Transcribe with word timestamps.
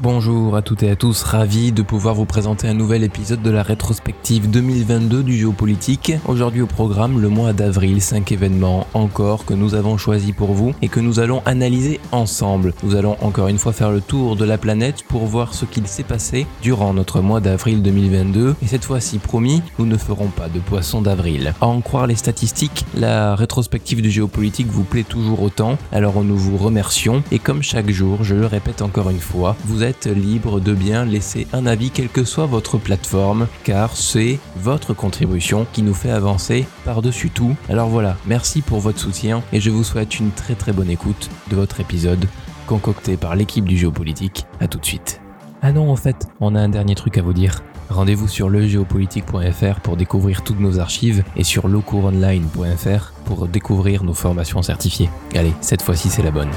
Bonjour 0.00 0.54
à 0.54 0.62
toutes 0.62 0.84
et 0.84 0.90
à 0.90 0.94
tous, 0.94 1.24
ravi 1.24 1.72
de 1.72 1.82
pouvoir 1.82 2.14
vous 2.14 2.24
présenter 2.24 2.68
un 2.68 2.74
nouvel 2.74 3.02
épisode 3.02 3.42
de 3.42 3.50
la 3.50 3.64
rétrospective 3.64 4.48
2022 4.48 5.24
du 5.24 5.36
géopolitique. 5.36 6.12
Aujourd'hui 6.28 6.62
au 6.62 6.68
programme 6.68 7.20
le 7.20 7.28
mois 7.28 7.52
d'avril, 7.52 8.00
5 8.00 8.30
événements 8.30 8.86
encore 8.94 9.44
que 9.44 9.54
nous 9.54 9.74
avons 9.74 9.96
choisis 9.98 10.30
pour 10.30 10.52
vous 10.52 10.72
et 10.82 10.88
que 10.88 11.00
nous 11.00 11.18
allons 11.18 11.42
analyser 11.46 11.98
ensemble. 12.12 12.74
Nous 12.84 12.94
allons 12.94 13.16
encore 13.22 13.48
une 13.48 13.58
fois 13.58 13.72
faire 13.72 13.90
le 13.90 14.00
tour 14.00 14.36
de 14.36 14.44
la 14.44 14.56
planète 14.56 15.02
pour 15.02 15.26
voir 15.26 15.52
ce 15.52 15.64
qu'il 15.64 15.88
s'est 15.88 16.04
passé 16.04 16.46
durant 16.62 16.94
notre 16.94 17.20
mois 17.20 17.40
d'avril 17.40 17.82
2022 17.82 18.54
et 18.62 18.66
cette 18.68 18.84
fois-ci 18.84 19.18
promis, 19.18 19.64
nous 19.80 19.86
ne 19.86 19.96
ferons 19.96 20.28
pas 20.28 20.48
de 20.48 20.60
poisson 20.60 21.02
d'avril. 21.02 21.54
À 21.60 21.66
en 21.66 21.80
croire 21.80 22.06
les 22.06 22.14
statistiques, 22.14 22.84
la 22.94 23.34
rétrospective 23.34 24.00
du 24.00 24.12
géopolitique 24.12 24.68
vous 24.68 24.84
plaît 24.84 25.02
toujours 25.02 25.42
autant, 25.42 25.76
alors 25.90 26.22
nous 26.22 26.38
vous 26.38 26.56
remercions 26.56 27.24
et 27.32 27.40
comme 27.40 27.64
chaque 27.64 27.90
jour, 27.90 28.22
je 28.22 28.36
le 28.36 28.46
répète 28.46 28.80
encore 28.80 29.10
une 29.10 29.18
fois, 29.18 29.56
vous 29.64 29.82
êtes 29.82 29.87
libre 30.06 30.60
de 30.60 30.74
bien 30.74 31.04
laisser 31.04 31.46
un 31.52 31.66
avis 31.66 31.90
quelle 31.90 32.08
que 32.08 32.24
soit 32.24 32.46
votre 32.46 32.78
plateforme, 32.78 33.46
car 33.64 33.96
c'est 33.96 34.38
votre 34.56 34.94
contribution 34.94 35.66
qui 35.72 35.82
nous 35.82 35.94
fait 35.94 36.10
avancer 36.10 36.66
par-dessus 36.84 37.30
tout. 37.30 37.56
Alors 37.68 37.88
voilà, 37.88 38.16
merci 38.26 38.62
pour 38.62 38.80
votre 38.80 38.98
soutien 38.98 39.42
et 39.52 39.60
je 39.60 39.70
vous 39.70 39.84
souhaite 39.84 40.18
une 40.18 40.30
très 40.30 40.54
très 40.54 40.72
bonne 40.72 40.90
écoute 40.90 41.30
de 41.50 41.56
votre 41.56 41.80
épisode 41.80 42.26
concocté 42.66 43.16
par 43.16 43.34
l'équipe 43.34 43.64
du 43.64 43.76
géopolitique. 43.76 44.46
A 44.60 44.68
tout 44.68 44.78
de 44.78 44.86
suite. 44.86 45.20
Ah 45.62 45.72
non, 45.72 45.90
en 45.90 45.96
fait, 45.96 46.28
on 46.40 46.54
a 46.54 46.60
un 46.60 46.68
dernier 46.68 46.94
truc 46.94 47.18
à 47.18 47.22
vous 47.22 47.32
dire. 47.32 47.62
Rendez-vous 47.90 48.28
sur 48.28 48.50
legéopolitique.fr 48.50 49.80
pour 49.80 49.96
découvrir 49.96 50.44
toutes 50.44 50.60
nos 50.60 50.78
archives 50.78 51.24
et 51.36 51.44
sur 51.44 51.68
locouronline.fr 51.68 53.12
pour 53.24 53.48
découvrir 53.48 54.04
nos 54.04 54.14
formations 54.14 54.62
certifiées. 54.62 55.08
Allez, 55.34 55.54
cette 55.62 55.82
fois-ci 55.82 56.10
c'est 56.10 56.22
la 56.22 56.30
bonne. 56.30 56.50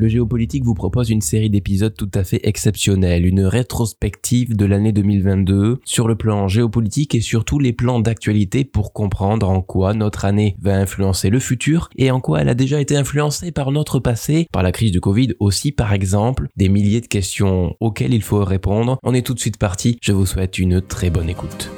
Le 0.00 0.08
Géopolitique 0.08 0.64
vous 0.64 0.72
propose 0.72 1.10
une 1.10 1.20
série 1.20 1.50
d'épisodes 1.50 1.94
tout 1.94 2.10
à 2.14 2.24
fait 2.24 2.40
exceptionnels, 2.44 3.26
une 3.26 3.42
rétrospective 3.42 4.56
de 4.56 4.64
l'année 4.64 4.92
2022 4.92 5.80
sur 5.84 6.08
le 6.08 6.14
plan 6.14 6.48
géopolitique 6.48 7.14
et 7.14 7.20
sur 7.20 7.44
tous 7.44 7.58
les 7.58 7.74
plans 7.74 8.00
d'actualité 8.00 8.64
pour 8.64 8.94
comprendre 8.94 9.50
en 9.50 9.60
quoi 9.60 9.92
notre 9.92 10.24
année 10.24 10.56
va 10.58 10.76
influencer 10.76 11.28
le 11.28 11.38
futur 11.38 11.90
et 11.96 12.10
en 12.10 12.20
quoi 12.20 12.40
elle 12.40 12.48
a 12.48 12.54
déjà 12.54 12.80
été 12.80 12.96
influencée 12.96 13.52
par 13.52 13.72
notre 13.72 13.98
passé, 13.98 14.46
par 14.50 14.62
la 14.62 14.72
crise 14.72 14.90
du 14.90 15.02
Covid 15.02 15.34
aussi 15.38 15.70
par 15.70 15.92
exemple, 15.92 16.48
des 16.56 16.70
milliers 16.70 17.02
de 17.02 17.06
questions 17.06 17.76
auxquelles 17.78 18.14
il 18.14 18.22
faut 18.22 18.42
répondre. 18.42 18.98
On 19.02 19.12
est 19.12 19.26
tout 19.26 19.34
de 19.34 19.40
suite 19.40 19.58
parti, 19.58 19.98
je 20.00 20.12
vous 20.12 20.24
souhaite 20.24 20.58
une 20.58 20.80
très 20.80 21.10
bonne 21.10 21.28
écoute. 21.28 21.70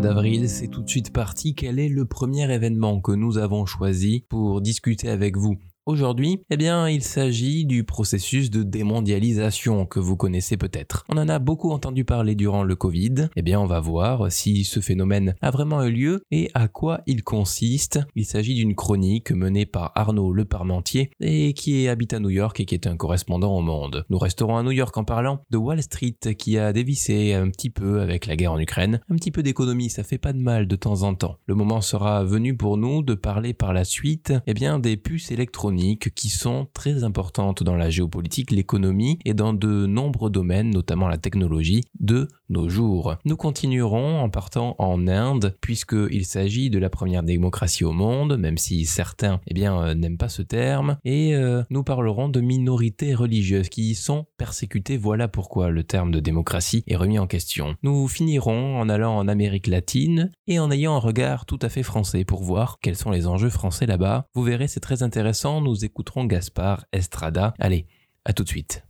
D'avril, 0.00 0.48
c'est 0.48 0.68
tout 0.68 0.82
de 0.82 0.88
suite 0.88 1.12
parti. 1.12 1.54
Quel 1.54 1.78
est 1.78 1.88
le 1.88 2.04
premier 2.04 2.52
événement 2.52 3.00
que 3.00 3.12
nous 3.12 3.38
avons 3.38 3.66
choisi 3.66 4.24
pour 4.28 4.60
discuter 4.60 5.08
avec 5.08 5.36
vous? 5.36 5.56
Aujourd'hui, 5.86 6.40
eh 6.50 6.56
bien, 6.56 6.88
il 6.88 7.00
s'agit 7.00 7.64
du 7.64 7.84
processus 7.84 8.50
de 8.50 8.64
démondialisation 8.64 9.86
que 9.86 10.00
vous 10.00 10.16
connaissez 10.16 10.56
peut-être. 10.56 11.04
On 11.08 11.16
en 11.16 11.28
a 11.28 11.38
beaucoup 11.38 11.70
entendu 11.70 12.04
parler 12.04 12.34
durant 12.34 12.64
le 12.64 12.74
Covid. 12.74 13.28
Eh 13.36 13.42
bien, 13.42 13.60
on 13.60 13.66
va 13.66 13.78
voir 13.78 14.32
si 14.32 14.64
ce 14.64 14.80
phénomène 14.80 15.36
a 15.42 15.52
vraiment 15.52 15.84
eu 15.84 15.92
lieu 15.92 16.22
et 16.32 16.50
à 16.54 16.66
quoi 16.66 17.02
il 17.06 17.22
consiste. 17.22 18.00
Il 18.16 18.24
s'agit 18.24 18.56
d'une 18.56 18.74
chronique 18.74 19.30
menée 19.30 19.64
par 19.64 19.92
Arnaud 19.94 20.32
Le 20.32 20.44
Parmentier 20.44 21.12
et 21.20 21.52
qui 21.52 21.86
habite 21.86 22.14
à 22.14 22.18
New 22.18 22.30
York 22.30 22.58
et 22.58 22.64
qui 22.64 22.74
est 22.74 22.88
un 22.88 22.96
correspondant 22.96 23.56
au 23.56 23.62
monde. 23.62 24.06
Nous 24.10 24.18
resterons 24.18 24.56
à 24.56 24.64
New 24.64 24.72
York 24.72 24.96
en 24.96 25.04
parlant 25.04 25.44
de 25.50 25.56
Wall 25.56 25.80
Street 25.84 26.18
qui 26.36 26.58
a 26.58 26.72
dévissé 26.72 27.32
un 27.32 27.48
petit 27.48 27.70
peu 27.70 28.00
avec 28.00 28.26
la 28.26 28.34
guerre 28.34 28.54
en 28.54 28.58
Ukraine. 28.58 29.00
Un 29.08 29.14
petit 29.14 29.30
peu 29.30 29.44
d'économie, 29.44 29.90
ça 29.90 30.02
fait 30.02 30.18
pas 30.18 30.32
de 30.32 30.40
mal 30.40 30.66
de 30.66 30.74
temps 30.74 31.04
en 31.04 31.14
temps. 31.14 31.36
Le 31.46 31.54
moment 31.54 31.80
sera 31.80 32.24
venu 32.24 32.56
pour 32.56 32.76
nous 32.76 33.04
de 33.04 33.14
parler 33.14 33.54
par 33.54 33.72
la 33.72 33.84
suite, 33.84 34.34
eh 34.48 34.54
bien, 34.54 34.80
des 34.80 34.96
puces 34.96 35.30
électroniques 35.30 35.75
qui 36.14 36.28
sont 36.28 36.66
très 36.72 37.04
importantes 37.04 37.62
dans 37.62 37.76
la 37.76 37.90
géopolitique, 37.90 38.50
l'économie 38.50 39.18
et 39.24 39.34
dans 39.34 39.52
de 39.52 39.86
nombreux 39.86 40.30
domaines, 40.30 40.70
notamment 40.70 41.08
la 41.08 41.18
technologie, 41.18 41.82
de 42.00 42.28
nos 42.48 42.68
jours. 42.68 43.16
Nous 43.24 43.36
continuerons 43.36 44.20
en 44.20 44.30
partant 44.30 44.76
en 44.78 45.08
Inde, 45.08 45.56
puisqu'il 45.60 46.24
s'agit 46.24 46.70
de 46.70 46.78
la 46.78 46.90
première 46.90 47.22
démocratie 47.22 47.84
au 47.84 47.92
monde, 47.92 48.36
même 48.36 48.58
si 48.58 48.84
certains 48.84 49.40
eh 49.46 49.66
euh, 49.66 49.94
n'aiment 49.94 50.18
pas 50.18 50.28
ce 50.28 50.42
terme, 50.42 50.98
et 51.04 51.34
euh, 51.34 51.62
nous 51.70 51.82
parlerons 51.82 52.28
de 52.28 52.40
minorités 52.40 53.14
religieuses 53.14 53.68
qui 53.68 53.90
y 53.90 53.94
sont 53.94 54.26
persécutées. 54.36 54.96
Voilà 54.96 55.28
pourquoi 55.28 55.70
le 55.70 55.82
terme 55.82 56.10
de 56.10 56.20
démocratie 56.20 56.84
est 56.86 56.96
remis 56.96 57.18
en 57.18 57.26
question. 57.26 57.74
Nous 57.82 58.06
finirons 58.08 58.78
en 58.78 58.88
allant 58.88 59.16
en 59.16 59.28
Amérique 59.28 59.66
latine 59.66 60.30
et 60.46 60.58
en 60.58 60.70
ayant 60.70 60.94
un 60.94 61.00
regard 61.00 61.46
tout 61.46 61.58
à 61.62 61.68
fait 61.68 61.82
français 61.82 62.24
pour 62.24 62.42
voir 62.42 62.78
quels 62.80 62.96
sont 62.96 63.10
les 63.10 63.26
enjeux 63.26 63.50
français 63.50 63.86
là-bas. 63.86 64.28
Vous 64.34 64.42
verrez, 64.42 64.68
c'est 64.68 64.80
très 64.80 65.02
intéressant. 65.02 65.60
Nous 65.66 65.84
écouterons 65.84 66.26
Gaspard 66.26 66.84
Estrada. 66.92 67.52
Allez, 67.58 67.88
à 68.24 68.32
tout 68.32 68.44
de 68.44 68.48
suite. 68.48 68.84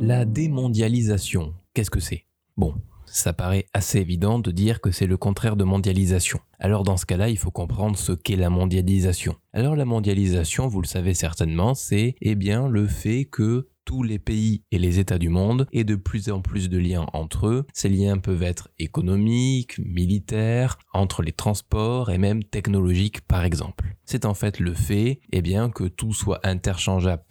La 0.00 0.24
démondialisation, 0.24 1.52
qu'est-ce 1.74 1.90
que 1.90 1.98
c'est? 1.98 2.26
Bon, 2.56 2.74
ça 3.10 3.32
paraît 3.32 3.66
assez 3.74 3.98
évident 3.98 4.38
de 4.38 4.50
dire 4.50 4.80
que 4.80 4.90
c'est 4.90 5.06
le 5.06 5.16
contraire 5.16 5.56
de 5.56 5.64
mondialisation. 5.64 6.40
Alors 6.58 6.84
dans 6.84 6.96
ce 6.96 7.06
cas-là, 7.06 7.28
il 7.28 7.38
faut 7.38 7.50
comprendre 7.50 7.96
ce 7.96 8.12
qu'est 8.12 8.36
la 8.36 8.50
mondialisation. 8.50 9.36
Alors 9.52 9.76
la 9.76 9.84
mondialisation, 9.84 10.68
vous 10.68 10.80
le 10.80 10.86
savez 10.86 11.14
certainement, 11.14 11.74
c'est 11.74 12.14
eh 12.20 12.34
bien 12.34 12.68
le 12.68 12.86
fait 12.86 13.24
que 13.24 13.68
tous 13.84 14.02
les 14.04 14.20
pays 14.20 14.62
et 14.70 14.78
les 14.78 15.00
États 15.00 15.18
du 15.18 15.30
monde 15.30 15.66
aient 15.72 15.82
de 15.82 15.96
plus 15.96 16.30
en 16.30 16.42
plus 16.42 16.68
de 16.68 16.78
liens 16.78 17.06
entre 17.12 17.48
eux. 17.48 17.66
Ces 17.72 17.88
liens 17.88 18.18
peuvent 18.18 18.44
être 18.44 18.68
économiques, 18.78 19.78
militaires, 19.78 20.78
entre 20.92 21.22
les 21.22 21.32
transports 21.32 22.10
et 22.10 22.18
même 22.18 22.44
technologiques 22.44 23.22
par 23.22 23.44
exemple. 23.44 23.96
C'est 24.04 24.26
en 24.26 24.34
fait 24.34 24.60
le 24.60 24.74
fait 24.74 25.18
eh 25.32 25.42
bien, 25.42 25.70
que 25.70 25.84
tout 25.84 26.12
soit 26.12 26.40
interchangeable 26.44 27.24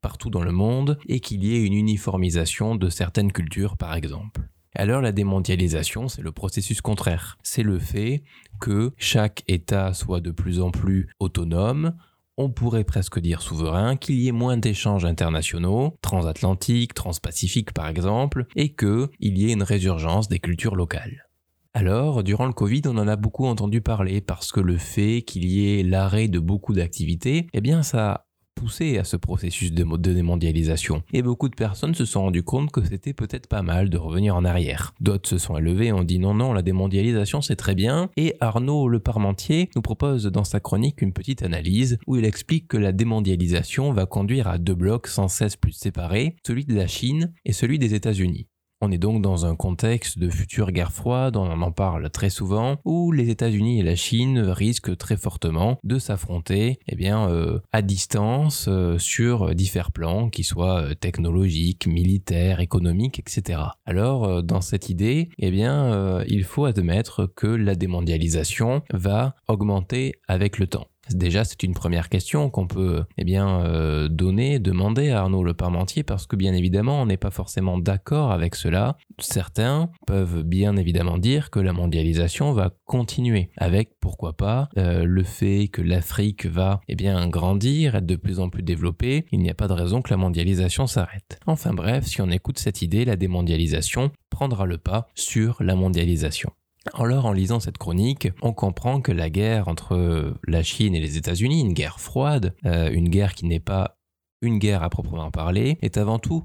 partout 0.00 0.30
dans 0.30 0.44
le 0.44 0.52
monde 0.52 0.98
et 1.08 1.18
qu'il 1.18 1.42
y 1.42 1.56
ait 1.56 1.64
une 1.64 1.74
uniformisation 1.74 2.76
de 2.76 2.90
certaines 2.90 3.32
cultures 3.32 3.76
par 3.76 3.94
exemple. 3.94 4.42
Alors 4.74 5.00
la 5.00 5.12
démondialisation, 5.12 6.08
c'est 6.08 6.22
le 6.22 6.32
processus 6.32 6.80
contraire. 6.80 7.38
C'est 7.42 7.62
le 7.62 7.78
fait 7.78 8.22
que 8.60 8.92
chaque 8.96 9.42
État 9.48 9.92
soit 9.94 10.20
de 10.20 10.30
plus 10.30 10.60
en 10.60 10.70
plus 10.70 11.08
autonome, 11.20 11.94
on 12.38 12.50
pourrait 12.50 12.84
presque 12.84 13.18
dire 13.18 13.42
souverain, 13.42 13.96
qu'il 13.96 14.14
y 14.20 14.28
ait 14.28 14.32
moins 14.32 14.56
d'échanges 14.56 15.04
internationaux, 15.04 15.96
transatlantiques, 16.02 16.94
transpacifiques 16.94 17.72
par 17.72 17.88
exemple, 17.88 18.46
et 18.54 18.74
qu'il 18.74 19.08
y 19.20 19.50
ait 19.50 19.52
une 19.52 19.64
résurgence 19.64 20.28
des 20.28 20.38
cultures 20.38 20.76
locales. 20.76 21.28
Alors, 21.74 22.22
durant 22.22 22.46
le 22.46 22.52
Covid, 22.52 22.82
on 22.86 22.96
en 22.96 23.08
a 23.08 23.16
beaucoup 23.16 23.46
entendu 23.46 23.80
parler 23.80 24.20
parce 24.20 24.52
que 24.52 24.60
le 24.60 24.78
fait 24.78 25.22
qu'il 25.22 25.44
y 25.44 25.78
ait 25.78 25.82
l'arrêt 25.82 26.28
de 26.28 26.38
beaucoup 26.38 26.74
d'activités, 26.74 27.48
eh 27.52 27.60
bien 27.60 27.82
ça 27.82 28.27
poussé 28.58 28.98
à 28.98 29.04
ce 29.04 29.16
processus 29.16 29.72
de, 29.72 29.84
démondialisation. 30.12 31.02
Et 31.12 31.22
beaucoup 31.22 31.48
de 31.48 31.54
personnes 31.54 31.94
se 31.94 32.04
sont 32.04 32.22
rendues 32.22 32.42
compte 32.42 32.72
que 32.72 32.84
c'était 32.84 33.12
peut-être 33.12 33.46
pas 33.46 33.62
mal 33.62 33.88
de 33.88 33.96
revenir 33.96 34.34
en 34.34 34.44
arrière. 34.44 34.94
D'autres 35.00 35.28
se 35.28 35.38
sont 35.38 35.56
élevés 35.56 35.86
et 35.86 35.92
ont 35.92 36.02
dit 36.02 36.18
non, 36.18 36.34
non, 36.34 36.52
la 36.52 36.62
démondialisation 36.62 37.40
c'est 37.40 37.56
très 37.56 37.74
bien. 37.74 38.10
Et 38.16 38.34
Arnaud 38.40 38.88
Le 38.88 38.98
Parmentier 38.98 39.70
nous 39.76 39.82
propose 39.82 40.24
dans 40.24 40.44
sa 40.44 40.60
chronique 40.60 41.02
une 41.02 41.12
petite 41.12 41.42
analyse 41.42 41.98
où 42.06 42.16
il 42.16 42.24
explique 42.24 42.68
que 42.68 42.76
la 42.76 42.92
démondialisation 42.92 43.92
va 43.92 44.06
conduire 44.06 44.48
à 44.48 44.58
deux 44.58 44.74
blocs 44.74 45.06
sans 45.06 45.28
cesse 45.28 45.56
plus 45.56 45.72
séparés, 45.72 46.36
celui 46.46 46.64
de 46.64 46.74
la 46.74 46.86
Chine 46.86 47.32
et 47.44 47.52
celui 47.52 47.78
des 47.78 47.94
États-Unis. 47.94 48.48
On 48.80 48.92
est 48.92 48.98
donc 48.98 49.22
dans 49.22 49.44
un 49.44 49.56
contexte 49.56 50.20
de 50.20 50.30
future 50.30 50.70
guerre 50.70 50.92
froide, 50.92 51.36
on 51.36 51.62
en 51.62 51.72
parle 51.72 52.10
très 52.10 52.30
souvent, 52.30 52.76
où 52.84 53.10
les 53.10 53.28
États-Unis 53.28 53.80
et 53.80 53.82
la 53.82 53.96
Chine 53.96 54.38
risquent 54.38 54.96
très 54.96 55.16
fortement 55.16 55.80
de 55.82 55.98
s'affronter 55.98 56.78
eh 56.86 56.94
bien, 56.94 57.28
euh, 57.28 57.58
à 57.72 57.82
distance 57.82 58.66
euh, 58.68 58.96
sur 58.96 59.52
divers 59.56 59.90
plans, 59.90 60.30
qui 60.30 60.44
soient 60.44 60.82
euh, 60.82 60.94
technologiques, 60.94 61.88
militaires, 61.88 62.60
économiques, 62.60 63.18
etc. 63.18 63.62
Alors, 63.84 64.44
dans 64.44 64.60
cette 64.60 64.88
idée, 64.88 65.30
eh 65.38 65.50
bien, 65.50 66.22
il 66.28 66.44
faut 66.44 66.64
admettre 66.64 67.26
que 67.26 67.46
la 67.46 67.74
démondialisation 67.74 68.82
va 68.92 69.34
augmenter 69.48 70.14
avec 70.28 70.58
le 70.58 70.68
temps. 70.68 70.86
Déjà, 71.14 71.44
c'est 71.44 71.62
une 71.62 71.74
première 71.74 72.08
question 72.08 72.50
qu'on 72.50 72.66
peut 72.66 73.04
eh 73.16 73.24
bien 73.24 73.60
euh, 73.60 74.08
donner, 74.08 74.58
demander 74.58 75.10
à 75.10 75.20
Arnaud 75.20 75.42
Le 75.42 75.54
Parmentier 75.54 76.02
parce 76.02 76.26
que 76.26 76.36
bien 76.36 76.54
évidemment, 76.54 77.02
on 77.02 77.06
n'est 77.06 77.16
pas 77.16 77.30
forcément 77.30 77.78
d'accord 77.78 78.32
avec 78.32 78.54
cela. 78.54 78.96
Certains 79.18 79.90
peuvent 80.06 80.42
bien 80.42 80.76
évidemment 80.76 81.18
dire 81.18 81.50
que 81.50 81.60
la 81.60 81.72
mondialisation 81.72 82.52
va 82.52 82.70
continuer 82.84 83.50
avec 83.56 83.98
pourquoi 84.00 84.36
pas 84.36 84.68
euh, 84.76 85.04
le 85.04 85.22
fait 85.22 85.68
que 85.68 85.82
l'Afrique 85.82 86.46
va 86.46 86.80
eh 86.88 86.94
bien 86.94 87.28
grandir, 87.28 87.94
être 87.94 88.06
de 88.06 88.16
plus 88.16 88.40
en 88.40 88.48
plus 88.48 88.62
développée. 88.62 89.26
Il 89.32 89.40
n'y 89.40 89.50
a 89.50 89.54
pas 89.54 89.68
de 89.68 89.72
raison 89.72 90.02
que 90.02 90.10
la 90.10 90.16
mondialisation 90.16 90.86
s'arrête. 90.86 91.38
Enfin 91.46 91.72
bref, 91.72 92.04
si 92.06 92.20
on 92.20 92.30
écoute 92.30 92.58
cette 92.58 92.82
idée, 92.82 93.04
la 93.04 93.16
démondialisation 93.16 94.10
prendra 94.30 94.66
le 94.66 94.78
pas 94.78 95.08
sur 95.14 95.62
la 95.62 95.74
mondialisation. 95.74 96.50
Alors 96.94 97.26
en 97.26 97.32
lisant 97.32 97.60
cette 97.60 97.78
chronique, 97.78 98.28
on 98.42 98.52
comprend 98.52 99.00
que 99.00 99.12
la 99.12 99.30
guerre 99.30 99.68
entre 99.68 100.34
la 100.46 100.62
Chine 100.62 100.94
et 100.94 101.00
les 101.00 101.16
États-Unis, 101.16 101.60
une 101.60 101.72
guerre 101.72 102.00
froide, 102.00 102.54
euh, 102.64 102.90
une 102.90 103.08
guerre 103.08 103.34
qui 103.34 103.46
n'est 103.46 103.60
pas 103.60 103.98
une 104.42 104.58
guerre 104.58 104.82
à 104.82 104.90
proprement 104.90 105.30
parler, 105.30 105.78
est 105.82 105.96
avant 105.96 106.18
tout 106.18 106.44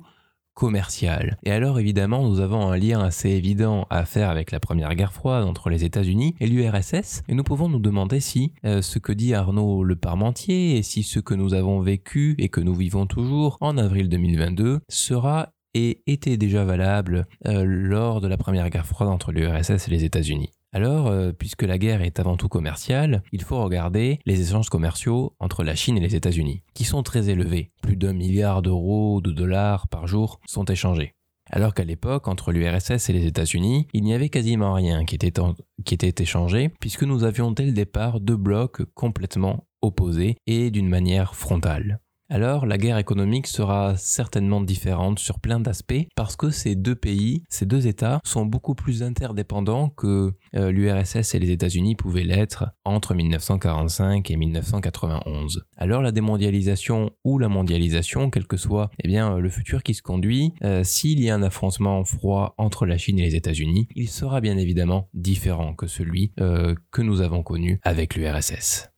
commerciale. 0.53 1.37
Et 1.43 1.51
alors 1.51 1.79
évidemment, 1.79 2.27
nous 2.27 2.39
avons 2.39 2.69
un 2.69 2.77
lien 2.77 3.01
assez 3.01 3.29
évident 3.29 3.87
à 3.89 4.05
faire 4.05 4.29
avec 4.29 4.51
la 4.51 4.59
première 4.59 4.93
guerre 4.95 5.13
froide 5.13 5.45
entre 5.45 5.69
les 5.69 5.83
États-Unis 5.83 6.35
et 6.39 6.47
l'URSS, 6.47 7.23
et 7.27 7.33
nous 7.33 7.43
pouvons 7.43 7.69
nous 7.69 7.79
demander 7.79 8.19
si 8.19 8.53
euh, 8.65 8.81
ce 8.81 8.99
que 8.99 9.11
dit 9.11 9.33
Arnaud 9.33 9.83
Le 9.83 9.95
Parmentier 9.95 10.77
et 10.77 10.83
si 10.83 11.03
ce 11.03 11.19
que 11.19 11.33
nous 11.33 11.53
avons 11.53 11.81
vécu 11.81 12.35
et 12.37 12.49
que 12.49 12.61
nous 12.61 12.75
vivons 12.75 13.07
toujours 13.07 13.57
en 13.61 13.77
avril 13.77 14.09
2022 14.09 14.81
sera 14.89 15.53
et 15.73 16.03
était 16.07 16.37
déjà 16.37 16.63
valable 16.63 17.25
euh, 17.47 17.63
lors 17.65 18.21
de 18.21 18.27
la 18.27 18.37
première 18.37 18.69
guerre 18.69 18.85
froide 18.85 19.09
entre 19.09 19.31
l'URSS 19.31 19.87
et 19.87 19.91
les 19.91 20.03
États-Unis. 20.03 20.51
Alors, 20.71 21.07
euh, 21.07 21.31
puisque 21.31 21.61
la 21.61 21.77
guerre 21.77 22.01
est 22.01 22.19
avant 22.19 22.35
tout 22.35 22.49
commerciale, 22.49 23.21
il 23.31 23.43
faut 23.43 23.61
regarder 23.63 24.19
les 24.25 24.41
échanges 24.41 24.69
commerciaux 24.69 25.35
entre 25.39 25.63
la 25.63 25.75
Chine 25.75 25.97
et 25.97 26.01
les 26.01 26.15
États-Unis, 26.15 26.63
qui 26.73 26.83
sont 26.83 27.03
très 27.03 27.29
élevés. 27.29 27.71
Plus 27.83 27.95
d'un 27.95 28.13
milliard 28.13 28.63
d'euros 28.63 29.21
de 29.21 29.31
dollars 29.31 29.87
par 29.87 30.07
jour 30.07 30.39
sont 30.47 30.65
échangés. 30.65 31.13
Alors 31.51 31.73
qu'à 31.75 31.83
l'époque, 31.83 32.27
entre 32.27 32.51
l'URSS 32.51 33.09
et 33.09 33.13
les 33.13 33.27
États-Unis, 33.27 33.87
il 33.93 34.03
n'y 34.03 34.15
avait 34.15 34.29
quasiment 34.29 34.73
rien 34.73 35.05
qui 35.05 35.15
était 35.15 36.23
échangé, 36.23 36.69
puisque 36.79 37.03
nous 37.03 37.23
avions 37.23 37.51
dès 37.51 37.65
le 37.65 37.73
départ 37.73 38.19
deux 38.19 38.37
blocs 38.37 38.83
complètement 38.95 39.67
opposés 39.81 40.37
et 40.47 40.71
d'une 40.71 40.89
manière 40.89 41.35
frontale 41.35 41.99
alors 42.29 42.65
la 42.65 42.77
guerre 42.77 42.97
économique 42.97 43.47
sera 43.47 43.95
certainement 43.97 44.61
différente 44.61 45.19
sur 45.19 45.39
plein 45.39 45.59
d'aspects 45.59 46.07
parce 46.15 46.35
que 46.35 46.49
ces 46.49 46.75
deux 46.75 46.95
pays, 46.95 47.43
ces 47.49 47.65
deux 47.65 47.87
États 47.87 48.19
sont 48.23 48.45
beaucoup 48.45 48.75
plus 48.75 49.03
interdépendants 49.03 49.89
que 49.89 50.33
euh, 50.55 50.71
l'URSS 50.71 51.35
et 51.35 51.39
les 51.39 51.51
États-Unis 51.51 51.95
pouvaient 51.95 52.23
l'être 52.23 52.65
entre 52.85 53.13
1945 53.13 54.31
et 54.31 54.37
1991. 54.37 55.65
Alors 55.77 56.01
la 56.01 56.11
démondialisation 56.11 57.11
ou 57.23 57.39
la 57.39 57.49
mondialisation, 57.49 58.29
quel 58.29 58.47
que 58.47 58.57
soit 58.57 58.89
eh 59.03 59.07
bien, 59.07 59.37
le 59.37 59.49
futur 59.49 59.83
qui 59.83 59.93
se 59.93 60.01
conduit, 60.01 60.53
euh, 60.63 60.83
s'il 60.83 61.19
y 61.21 61.29
a 61.29 61.35
un 61.35 61.43
affrontement 61.43 62.03
froid 62.03 62.55
entre 62.57 62.85
la 62.85 62.97
Chine 62.97 63.19
et 63.19 63.23
les 63.23 63.35
États-Unis, 63.35 63.87
il 63.95 64.09
sera 64.09 64.41
bien 64.41 64.57
évidemment 64.57 65.09
différent 65.13 65.73
que 65.73 65.87
celui 65.87 66.31
euh, 66.39 66.75
que 66.91 67.01
nous 67.01 67.21
avons 67.21 67.43
connu 67.43 67.79
avec 67.83 68.15
l'URSS. 68.15 68.89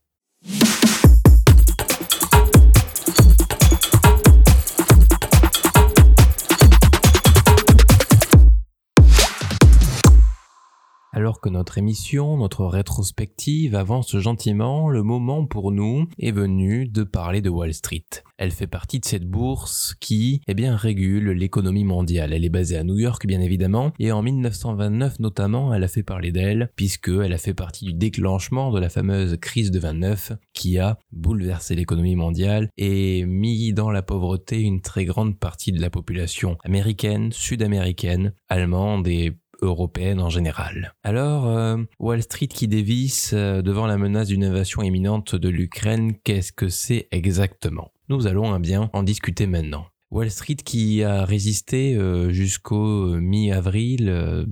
Alors 11.16 11.40
que 11.40 11.48
notre 11.48 11.78
émission, 11.78 12.36
notre 12.36 12.66
rétrospective 12.66 13.74
avance 13.74 14.18
gentiment, 14.18 14.90
le 14.90 15.02
moment 15.02 15.46
pour 15.46 15.72
nous 15.72 16.10
est 16.20 16.34
venu 16.34 16.90
de 16.90 17.04
parler 17.04 17.42
de 17.42 17.50
Wall 17.50 17.74
Street. 17.74 18.04
Elle 18.38 18.52
fait 18.52 18.68
partie 18.68 19.00
de 19.00 19.06
cette 19.06 19.24
bourse 19.24 19.96
qui, 20.02 20.42
eh 20.46 20.54
bien, 20.54 20.76
régule 20.76 21.30
l'économie 21.30 21.86
mondiale. 21.86 22.34
Elle 22.34 22.44
est 22.44 22.50
basée 22.50 22.76
à 22.76 22.84
New 22.84 22.98
York, 22.98 23.26
bien 23.26 23.40
évidemment, 23.40 23.94
et 23.98 24.12
en 24.12 24.22
1929 24.22 25.20
notamment, 25.20 25.74
elle 25.74 25.86
a 25.86 25.88
fait 25.88 26.04
parler 26.04 26.34
d'elle, 26.34 26.70
puisque 26.76 27.08
elle 27.08 27.32
a 27.32 27.38
fait 27.38 27.54
partie 27.54 27.86
du 27.86 27.94
déclenchement 27.94 28.74
de 28.74 28.80
la 28.82 28.90
fameuse 28.90 29.38
crise 29.40 29.72
de 29.72 29.80
29, 29.80 30.34
qui 30.54 30.80
a 30.80 31.00
bouleversé 31.14 31.76
l'économie 31.76 32.18
mondiale 32.18 32.68
et 32.76 33.26
mis 33.26 33.72
dans 33.72 33.90
la 33.90 34.02
pauvreté 34.02 34.60
une 34.60 34.82
très 34.82 35.06
grande 35.06 35.40
partie 35.40 35.72
de 35.72 35.80
la 35.80 35.90
population 35.90 36.58
américaine, 36.66 37.32
sud-américaine, 37.32 38.34
allemande 38.50 39.08
et 39.08 39.32
européenne 39.66 40.20
en 40.20 40.30
général. 40.30 40.94
Alors, 41.04 41.48
euh, 41.48 41.78
Wall 42.00 42.22
Street 42.22 42.48
qui 42.48 42.68
dévisse 42.68 43.32
euh, 43.34 43.62
devant 43.62 43.86
la 43.86 43.98
menace 43.98 44.28
d'une 44.28 44.44
invasion 44.44 44.82
imminente 44.82 45.36
de 45.36 45.50
l'Ukraine, 45.50 46.14
qu'est-ce 46.24 46.52
que 46.52 46.70
c'est 46.70 47.08
exactement? 47.12 47.92
Nous 48.10 48.28
allons 48.28 48.54
un 48.54 48.60
bien 48.60 48.90
en 48.94 49.04
discuter 49.04 49.48
maintenant. 49.48 49.86
Wall 50.12 50.30
Street 50.30 50.56
qui 50.56 51.04
a 51.04 51.26
résisté 51.26 51.96
euh, 51.96 52.32
jusqu'au 52.32 53.16
mi-avril, 53.20 54.46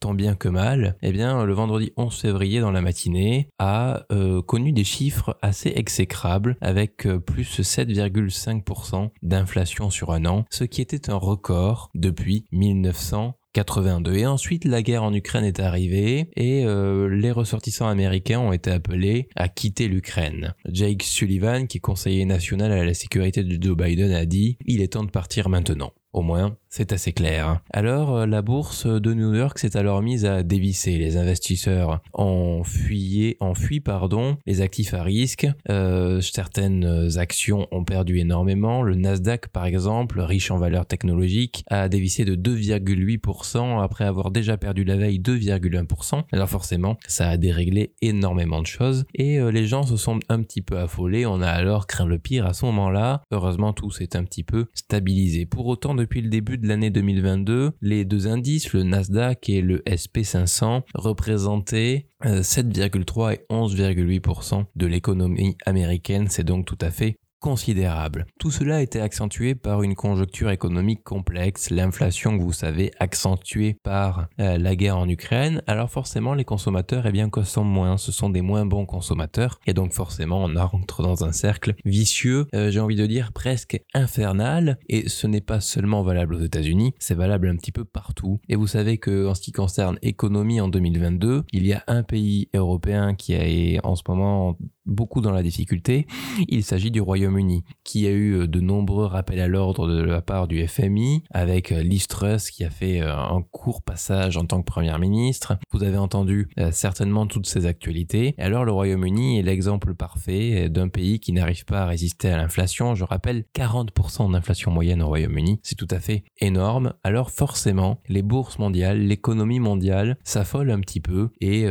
tant 0.00 0.14
bien 0.14 0.34
que 0.34 0.48
mal, 0.48 0.96
eh 1.02 1.12
bien, 1.12 1.44
le 1.44 1.52
vendredi 1.52 1.92
11 1.96 2.14
février 2.14 2.60
dans 2.60 2.70
la 2.70 2.80
matinée, 2.80 3.48
a 3.58 4.06
connu 4.46 4.72
des 4.72 4.84
chiffres 4.84 5.36
assez 5.42 5.72
exécrables 5.74 6.56
avec 6.60 7.08
plus 7.26 7.60
7,5% 7.60 9.10
d'inflation 9.22 9.90
sur 9.90 10.12
un 10.12 10.26
an, 10.26 10.44
ce 10.50 10.64
qui 10.64 10.80
était 10.80 11.10
un 11.10 11.16
record 11.16 11.90
depuis 11.94 12.44
1900 12.52 13.34
82. 13.54 14.16
Et 14.16 14.26
ensuite, 14.26 14.64
la 14.66 14.82
guerre 14.82 15.04
en 15.04 15.14
Ukraine 15.14 15.44
est 15.44 15.60
arrivée 15.60 16.28
et 16.36 16.66
euh, 16.66 17.08
les 17.08 17.30
ressortissants 17.30 17.88
américains 17.88 18.40
ont 18.40 18.52
été 18.52 18.70
appelés 18.70 19.28
à 19.36 19.48
quitter 19.48 19.88
l'Ukraine. 19.88 20.54
Jake 20.68 21.02
Sullivan, 21.02 21.66
qui 21.66 21.78
est 21.78 21.80
conseiller 21.80 22.26
national 22.26 22.72
à 22.72 22.84
la 22.84 22.94
sécurité 22.94 23.42
de 23.42 23.62
Joe 23.62 23.76
Biden, 23.76 24.12
a 24.12 24.26
dit 24.26 24.58
«Il 24.66 24.82
est 24.82 24.92
temps 24.92 25.04
de 25.04 25.10
partir 25.10 25.48
maintenant». 25.48 25.92
Au 26.14 26.22
moins, 26.22 26.56
c'est 26.68 26.92
assez 26.92 27.12
clair. 27.12 27.60
Alors, 27.72 28.16
euh, 28.16 28.26
la 28.26 28.40
bourse 28.40 28.86
de 28.86 29.14
New 29.14 29.34
York 29.34 29.58
s'est 29.58 29.76
alors 29.76 30.00
mise 30.00 30.24
à 30.24 30.44
dévisser. 30.44 30.96
Les 30.96 31.16
investisseurs 31.16 32.02
ont 32.12 32.62
fuyé, 32.62 33.36
ont 33.40 33.54
fui, 33.54 33.80
pardon, 33.80 34.36
les 34.46 34.60
actifs 34.60 34.94
à 34.94 35.02
risque. 35.02 35.48
Euh, 35.70 36.20
certaines 36.20 37.18
actions 37.18 37.66
ont 37.72 37.82
perdu 37.82 38.18
énormément. 38.18 38.82
Le 38.82 38.94
Nasdaq, 38.94 39.48
par 39.48 39.66
exemple, 39.66 40.20
riche 40.20 40.52
en 40.52 40.56
valeurs 40.58 40.86
technologiques, 40.86 41.64
a 41.68 41.88
dévissé 41.88 42.24
de 42.24 42.36
2,8% 42.36 43.82
après 43.82 44.04
avoir 44.04 44.30
déjà 44.30 44.56
perdu 44.56 44.84
la 44.84 44.96
veille 44.96 45.18
2,1%. 45.18 46.22
Alors 46.30 46.48
forcément, 46.48 46.96
ça 47.08 47.28
a 47.28 47.36
déréglé 47.36 47.92
énormément 48.02 48.62
de 48.62 48.66
choses 48.66 49.04
et 49.14 49.40
euh, 49.40 49.50
les 49.50 49.66
gens 49.66 49.82
se 49.82 49.96
sont 49.96 50.20
un 50.28 50.42
petit 50.42 50.62
peu 50.62 50.78
affolés. 50.78 51.26
On 51.26 51.40
a 51.40 51.48
alors 51.48 51.88
craint 51.88 52.06
le 52.06 52.20
pire 52.20 52.46
à 52.46 52.52
ce 52.52 52.64
moment-là. 52.66 53.22
Heureusement, 53.32 53.72
tout 53.72 53.90
s'est 53.90 54.16
un 54.16 54.22
petit 54.22 54.44
peu 54.44 54.66
stabilisé. 54.74 55.44
Pour 55.46 55.66
autant, 55.66 55.94
depuis 56.04 56.20
le 56.20 56.28
début 56.28 56.58
de 56.58 56.68
l'année 56.68 56.90
2022, 56.90 57.72
les 57.80 58.04
deux 58.04 58.28
indices, 58.28 58.74
le 58.74 58.82
Nasdaq 58.82 59.48
et 59.48 59.62
le 59.62 59.78
SP500, 59.86 60.82
représentaient 60.94 62.08
7,3 62.22 63.22
euh, 63.22 63.30
et 63.30 63.46
11,8% 63.50 64.66
de 64.76 64.86
l'économie 64.86 65.56
américaine. 65.64 66.26
C'est 66.28 66.44
donc 66.44 66.66
tout 66.66 66.76
à 66.82 66.90
fait 66.90 67.16
considérable. 67.44 68.24
Tout 68.38 68.50
cela 68.50 68.76
a 68.76 68.80
été 68.80 69.02
accentué 69.02 69.54
par 69.54 69.82
une 69.82 69.94
conjoncture 69.94 70.50
économique 70.50 71.04
complexe, 71.04 71.68
l'inflation 71.68 72.38
que 72.38 72.42
vous 72.42 72.54
savez 72.54 72.90
accentuée 72.98 73.76
par 73.82 74.28
euh, 74.40 74.56
la 74.56 74.74
guerre 74.74 74.96
en 74.96 75.06
Ukraine. 75.06 75.62
Alors 75.66 75.90
forcément 75.90 76.32
les 76.32 76.46
consommateurs 76.46 77.06
eh 77.06 77.12
bien 77.12 77.28
consomment 77.28 77.68
moins, 77.68 77.98
ce 77.98 78.12
sont 78.12 78.30
des 78.30 78.40
moins 78.40 78.64
bons 78.64 78.86
consommateurs 78.86 79.60
et 79.66 79.74
donc 79.74 79.92
forcément 79.92 80.42
on 80.42 80.56
entre 80.56 81.02
dans 81.02 81.26
un 81.26 81.32
cercle 81.32 81.74
vicieux, 81.84 82.46
euh, 82.54 82.70
j'ai 82.70 82.80
envie 82.80 82.96
de 82.96 83.04
dire 83.04 83.30
presque 83.34 83.78
infernal 83.92 84.78
et 84.88 85.10
ce 85.10 85.26
n'est 85.26 85.42
pas 85.42 85.60
seulement 85.60 86.02
valable 86.02 86.36
aux 86.36 86.40
États-Unis, 86.40 86.94
c'est 86.98 87.14
valable 87.14 87.48
un 87.48 87.56
petit 87.56 87.72
peu 87.72 87.84
partout. 87.84 88.40
Et 88.48 88.56
vous 88.56 88.68
savez 88.68 88.96
que 88.96 89.28
en 89.28 89.34
ce 89.34 89.42
qui 89.42 89.52
concerne 89.52 89.98
économie 90.00 90.62
en 90.62 90.68
2022, 90.68 91.44
il 91.52 91.66
y 91.66 91.74
a 91.74 91.84
un 91.88 92.04
pays 92.04 92.48
européen 92.54 93.14
qui 93.14 93.34
est 93.34 93.84
en 93.84 93.96
ce 93.96 94.02
moment 94.08 94.56
beaucoup 94.86 95.20
dans 95.20 95.32
la 95.32 95.42
difficulté, 95.42 96.06
il 96.48 96.64
s'agit 96.64 96.90
du 96.90 97.00
Royaume-Uni, 97.00 97.64
qui 97.84 98.06
a 98.06 98.10
eu 98.10 98.34
euh, 98.34 98.46
de 98.46 98.60
nombreux 98.60 99.06
rappels 99.06 99.40
à 99.40 99.48
l'ordre 99.48 99.88
de 99.88 100.02
la 100.02 100.22
part 100.22 100.48
du 100.48 100.66
FMI, 100.66 101.22
avec 101.30 101.72
euh, 101.72 101.82
Liz 101.82 102.06
Truss 102.06 102.50
qui 102.50 102.64
a 102.64 102.70
fait 102.70 103.00
euh, 103.00 103.14
un 103.14 103.42
court 103.50 103.82
passage 103.82 104.36
en 104.36 104.44
tant 104.44 104.60
que 104.60 104.64
Première 104.64 104.98
ministre. 104.98 105.56
Vous 105.72 105.84
avez 105.84 105.98
entendu 105.98 106.48
certainement 106.72 107.26
toutes 107.26 107.46
ces 107.46 107.66
actualités. 107.66 108.34
Alors 108.38 108.64
le 108.64 108.72
Royaume-Uni 108.72 109.38
est 109.38 109.42
l'exemple 109.42 109.94
parfait 109.94 110.68
d'un 110.68 110.88
pays 110.88 111.20
qui 111.20 111.32
n'arrive 111.32 111.64
pas 111.64 111.82
à 111.82 111.86
résister 111.86 112.28
à 112.30 112.38
l'inflation. 112.38 112.94
Je 112.94 113.04
rappelle 113.04 113.44
40% 113.54 114.32
d'inflation 114.32 114.72
moyenne 114.72 115.02
au 115.02 115.06
Royaume-Uni, 115.06 115.60
c'est 115.62 115.76
tout 115.76 115.86
à 115.90 116.00
fait 116.00 116.24
énorme. 116.40 116.94
Alors 117.04 117.30
forcément, 117.30 118.00
les 118.08 118.22
bourses 118.22 118.58
mondiales, 118.58 118.98
l'économie 118.98 119.60
mondiale 119.60 120.16
s'affolent 120.24 120.70
un 120.70 120.80
petit 120.80 121.00
peu 121.00 121.30
et 121.40 121.66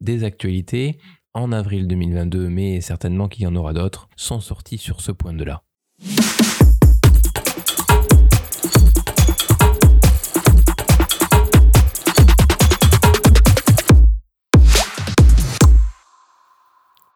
des 0.00 0.24
actualités 0.24 0.98
en 1.40 1.52
avril 1.52 1.86
2022, 1.86 2.48
mais 2.48 2.80
certainement 2.80 3.28
qu'il 3.28 3.44
y 3.44 3.46
en 3.46 3.56
aura 3.56 3.72
d'autres, 3.72 4.08
sont 4.16 4.40
sortis 4.40 4.78
sur 4.78 5.00
ce 5.00 5.12
point 5.12 5.32
de 5.32 5.44
là. 5.44 5.62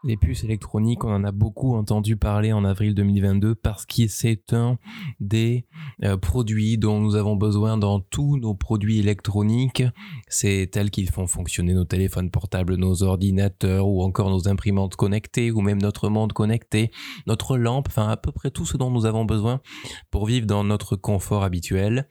Les 0.04 0.16
puces 0.16 0.42
électroniques, 0.42 1.04
on 1.04 1.14
en 1.14 1.22
a 1.22 1.30
beaucoup 1.30 1.76
entendu 1.76 2.16
parler 2.16 2.52
en 2.52 2.64
avril 2.64 2.92
2022 2.92 3.54
parce 3.54 3.86
que 3.86 4.08
c'est 4.08 4.52
un 4.52 4.76
des 5.20 5.64
euh, 6.02 6.16
produits 6.16 6.76
dont 6.76 6.98
nous 6.98 7.14
avons 7.14 7.36
besoin 7.36 7.76
dans 7.78 8.00
tous 8.00 8.36
nos 8.36 8.52
produits 8.52 8.98
électroniques. 8.98 9.84
C'est 10.26 10.68
tel 10.72 10.90
qu'ils 10.90 11.08
font 11.08 11.28
fonctionner 11.28 11.72
nos 11.72 11.84
téléphones 11.84 12.32
portables, 12.32 12.74
nos 12.74 13.04
ordinateurs 13.04 13.86
ou 13.86 14.02
encore 14.02 14.30
nos 14.30 14.48
imprimantes 14.48 14.96
connectées 14.96 15.52
ou 15.52 15.60
même 15.60 15.80
notre 15.80 16.08
monde 16.08 16.32
connecté, 16.32 16.90
notre 17.28 17.56
lampe, 17.56 17.86
enfin 17.86 18.08
à 18.08 18.16
peu 18.16 18.32
près 18.32 18.50
tout 18.50 18.66
ce 18.66 18.76
dont 18.76 18.90
nous 18.90 19.06
avons 19.06 19.24
besoin 19.24 19.60
pour 20.10 20.26
vivre 20.26 20.46
dans 20.46 20.64
notre 20.64 20.96
confort 20.96 21.44
habituel. 21.44 22.08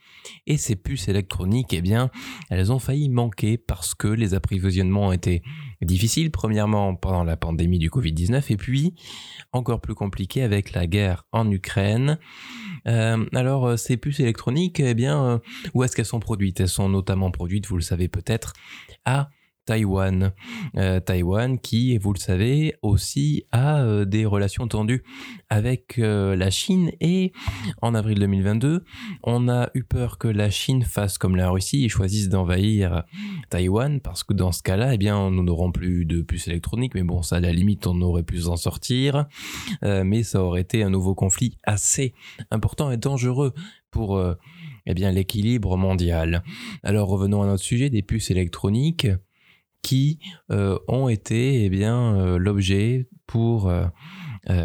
Et 0.48 0.56
ces 0.56 0.78
puces 0.78 1.10
électroniques, 1.10 1.74
eh 1.74 1.82
bien, 1.82 2.10
elles 2.50 2.72
ont 2.72 2.80
failli 2.80 3.10
manquer 3.10 3.58
parce 3.58 3.96
que 3.96 4.08
les 4.08 4.34
approvisionnements 4.34 5.08
ont 5.08 5.12
été 5.12 5.44
difficiles, 5.82 6.32
premièrement 6.32 6.96
pendant 6.96 7.26
la 7.26 7.36
pandémie 7.36 7.81
du 7.82 7.90
Covid-19 7.90 8.44
et 8.50 8.58
puis 8.58 8.94
encore 9.52 9.82
plus 9.82 9.96
compliqué 9.96 10.44
avec 10.44 10.72
la 10.74 10.88
guerre 10.88 11.26
en 11.32 11.50
Ukraine. 11.52 12.18
Euh, 12.88 13.26
alors 13.34 13.68
euh, 13.68 13.78
ces 13.78 13.98
puces 13.98 14.20
électroniques, 14.20 14.80
eh 14.80 14.94
bien, 14.94 15.24
euh, 15.26 15.38
où 15.74 15.84
est-ce 15.84 15.96
qu'elles 15.96 16.06
sont 16.06 16.20
produites? 16.20 16.62
Elles 16.62 16.70
sont 16.70 16.90
notamment 16.90 17.32
produites, 17.32 17.68
vous 17.68 17.76
le 17.76 17.84
savez 17.84 18.08
peut-être, 18.08 18.54
à 19.06 19.30
Taïwan. 19.72 20.34
Euh, 20.76 21.00
Taïwan 21.00 21.58
qui, 21.58 21.98
vous 21.98 22.12
le 22.12 22.20
savez, 22.20 22.76
aussi 22.82 23.46
a 23.54 23.82
euh, 23.84 24.04
des 24.04 24.26
relations 24.26 24.68
tendues 24.68 25.02
avec 25.48 25.98
euh, 25.98 26.36
la 26.36 26.50
Chine 26.50 26.92
et 27.00 27.32
en 27.82 27.96
avril 27.96 28.20
2022, 28.20 28.84
on 29.24 29.48
a 29.48 29.70
eu 29.74 29.84
peur 29.84 30.18
que 30.18 30.28
la 30.28 30.50
Chine 30.50 30.84
fasse 30.84 31.18
comme 31.18 31.38
la 31.38 31.50
Russie 31.50 31.86
et 31.86 31.88
choisisse 31.88 32.28
d'envahir 32.28 33.04
Taïwan 33.50 34.02
parce 34.02 34.26
que 34.26 34.34
dans 34.34 34.52
ce 34.52 34.62
cas-là, 34.62 34.96
eh 34.96 34.98
bien, 34.98 35.32
nous 35.32 35.44
n'aurons 35.44 35.72
plus 35.72 36.04
de 36.04 36.22
puces 36.22 36.50
électroniques, 36.50 36.94
mais 36.94 37.04
bon, 37.04 37.22
ça 37.22 37.38
à 37.38 37.40
la 37.40 37.54
limite, 37.54 37.88
on 37.88 38.02
aurait 38.02 38.24
pu 38.24 38.42
s'en 38.42 38.58
sortir, 38.58 39.26
mais 39.82 40.24
ça 40.24 40.44
aurait 40.44 40.62
été 40.62 40.84
un 40.84 40.90
nouveau 40.90 41.16
conflit 41.16 41.58
assez 41.64 42.14
important 42.52 42.92
et 42.92 42.98
dangereux 42.98 43.54
pour 43.90 44.22
eh 44.86 44.94
bien 44.94 45.12
l'équilibre 45.12 45.78
mondial. 45.78 46.44
Alors 46.84 47.08
revenons 47.08 47.42
à 47.42 47.46
notre 47.46 47.64
sujet 47.64 47.90
des 47.90 48.02
puces 48.02 48.32
électroniques 48.32 49.08
qui 49.82 50.20
euh, 50.52 50.78
ont 50.88 51.10
été 51.10 51.66
eh 51.66 51.86
euh, 51.86 52.38
l'objet 52.38 53.10
pour 53.28 53.70
euh, 53.70 53.88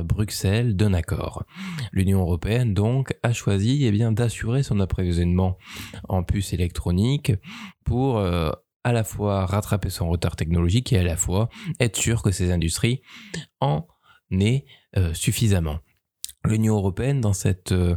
Bruxelles 0.03 0.75
d'un 0.75 0.95
accord. 0.95 1.45
L'Union 1.93 2.21
européenne 2.21 2.75
donc 2.75 3.15
a 3.23 3.33
choisi 3.33 3.85
eh 3.85 4.11
d'assurer 4.13 4.63
son 4.63 4.81
approvisionnement 4.81 5.59
en 6.09 6.23
puces 6.23 6.55
électroniques 6.55 7.33
pour 7.85 8.19
à 8.19 8.93
la 8.93 9.05
fois 9.05 9.45
rattraper 9.45 9.91
son 9.91 10.09
retard 10.09 10.35
technologique 10.35 10.95
et 10.95 10.99
à 10.99 11.03
la 11.03 11.17
fois 11.17 11.51
être 11.79 11.97
sûr 11.97 12.23
que 12.23 12.31
ces 12.31 12.53
industries 12.53 13.03
en 13.61 13.87
aient 14.31 14.65
suffisamment. 15.13 15.81
L'Union 16.47 16.77
européenne 16.77 17.21
dans 17.21 17.33
cette 17.33 17.73
euh, 17.73 17.97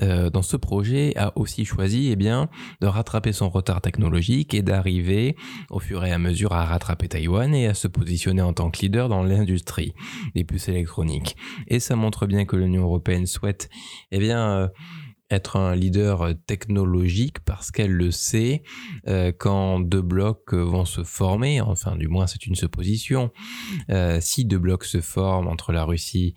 euh, 0.00 0.30
dans 0.30 0.42
ce 0.42 0.56
projet 0.56 1.12
a 1.16 1.36
aussi 1.36 1.64
choisi 1.64 2.10
eh 2.10 2.16
bien 2.16 2.48
de 2.80 2.86
rattraper 2.86 3.32
son 3.32 3.50
retard 3.50 3.80
technologique 3.80 4.54
et 4.54 4.62
d'arriver 4.62 5.36
au 5.70 5.78
fur 5.78 6.04
et 6.04 6.12
à 6.12 6.18
mesure 6.18 6.52
à 6.52 6.64
rattraper 6.64 7.08
Taïwan 7.08 7.54
et 7.54 7.66
à 7.66 7.74
se 7.74 7.88
positionner 7.88 8.42
en 8.42 8.52
tant 8.52 8.70
que 8.70 8.80
leader 8.80 9.08
dans 9.08 9.22
l'industrie 9.22 9.92
des 10.34 10.44
puces 10.44 10.68
électroniques. 10.68 11.36
Et 11.68 11.80
ça 11.80 11.96
montre 11.96 12.26
bien 12.26 12.46
que 12.46 12.56
l'Union 12.56 12.82
européenne 12.82 13.26
souhaite 13.26 13.68
eh 14.10 14.18
bien 14.18 14.50
euh, 14.50 14.68
être 15.30 15.56
un 15.56 15.74
leader 15.74 16.34
technologique 16.46 17.40
parce 17.40 17.70
qu'elle 17.70 17.92
le 17.92 18.10
sait 18.10 18.62
quand 19.38 19.80
deux 19.80 20.02
blocs 20.02 20.52
vont 20.52 20.84
se 20.84 21.04
former, 21.04 21.62
enfin 21.62 21.96
du 21.96 22.06
moins 22.06 22.26
c'est 22.26 22.44
une 22.44 22.54
supposition, 22.54 23.30
si 24.20 24.44
deux 24.44 24.58
blocs 24.58 24.84
se 24.84 25.00
forment 25.00 25.48
entre 25.48 25.72
la 25.72 25.84
Russie 25.84 26.34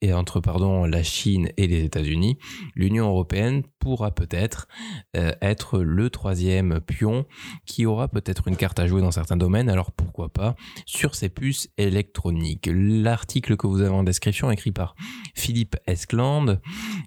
et 0.00 0.12
entre 0.12 0.40
pardon, 0.40 0.84
la 0.84 1.02
Chine 1.02 1.50
et 1.56 1.66
les 1.66 1.84
États-Unis, 1.84 2.38
l'Union 2.74 3.08
européenne 3.08 3.62
pourra 3.80 4.12
peut-être 4.12 4.68
euh, 5.16 5.32
être 5.42 5.80
le 5.80 6.08
troisième 6.10 6.80
pion 6.80 7.26
qui 7.66 7.84
aura 7.84 8.08
peut-être 8.08 8.48
une 8.48 8.56
carte 8.56 8.78
à 8.78 8.86
jouer 8.86 9.00
dans 9.00 9.10
certains 9.10 9.36
domaines, 9.36 9.68
alors 9.68 9.92
pourquoi 9.92 10.32
pas, 10.32 10.54
sur 10.86 11.14
ces 11.14 11.28
puces 11.28 11.68
électroniques. 11.78 12.68
L'article 12.72 13.56
que 13.56 13.66
vous 13.66 13.80
avez 13.80 13.94
en 13.94 14.04
description, 14.04 14.50
écrit 14.50 14.72
par 14.72 14.94
Philippe 15.34 15.76
Escland, 15.86 16.60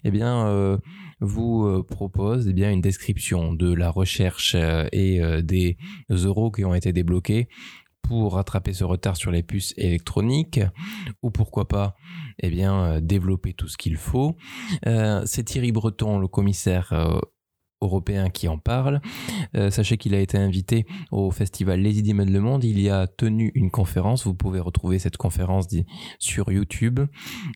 eh 0.04 0.12
bien, 0.12 0.48
euh, 0.48 0.78
vous 1.22 1.66
euh, 1.66 1.84
propose 1.84 2.48
eh 2.48 2.54
bien, 2.54 2.72
une 2.72 2.82
description 2.82 3.54
de 3.54 3.74
la 3.74 3.90
recherche 3.90 4.56
et 4.92 5.22
des 5.44 5.78
euros 6.10 6.52
qui 6.52 6.66
ont 6.66 6.74
été 6.74 6.92
débloqués 6.92 7.48
pour 8.12 8.34
rattraper 8.34 8.74
ce 8.74 8.84
retard 8.84 9.16
sur 9.16 9.32
les 9.32 9.42
puces 9.42 9.74
électroniques 9.78 10.60
ou 11.22 11.32
pourquoi 11.32 11.70
pas 11.70 11.96
eh 12.40 12.50
bien 12.50 12.84
euh, 12.84 13.00
développer 13.00 13.54
tout 13.54 13.70
ce 13.70 13.78
qu'il 13.78 13.96
faut. 13.96 14.36
Euh, 14.86 15.24
c'est 15.26 15.46
Thierry 15.46 15.72
Breton, 15.72 16.20
le 16.20 16.28
commissaire 16.28 16.92
euh, 17.82 17.86
européen 17.92 18.30
qui 18.30 18.48
en 18.48 18.58
parle. 18.58 19.02
sachez 19.70 19.98
qu'il 19.98 20.16
a 20.16 20.20
été 20.20 20.38
invité 20.38 20.86
au 21.12 21.32
festival 21.32 21.82
Les 21.82 22.00
Idées 22.00 22.14
Le 22.14 22.40
Monde. 22.40 22.64
Il 22.64 22.80
y 22.80 22.90
a 22.90 23.08
tenu 23.08 23.52
une 23.54 23.70
conférence. 23.70 24.26
Vous 24.26 24.34
pouvez 24.34 24.60
retrouver 24.60 25.00
cette 25.00 25.18
conférence 25.18 25.68
sur 26.20 26.52
YouTube 26.52 27.02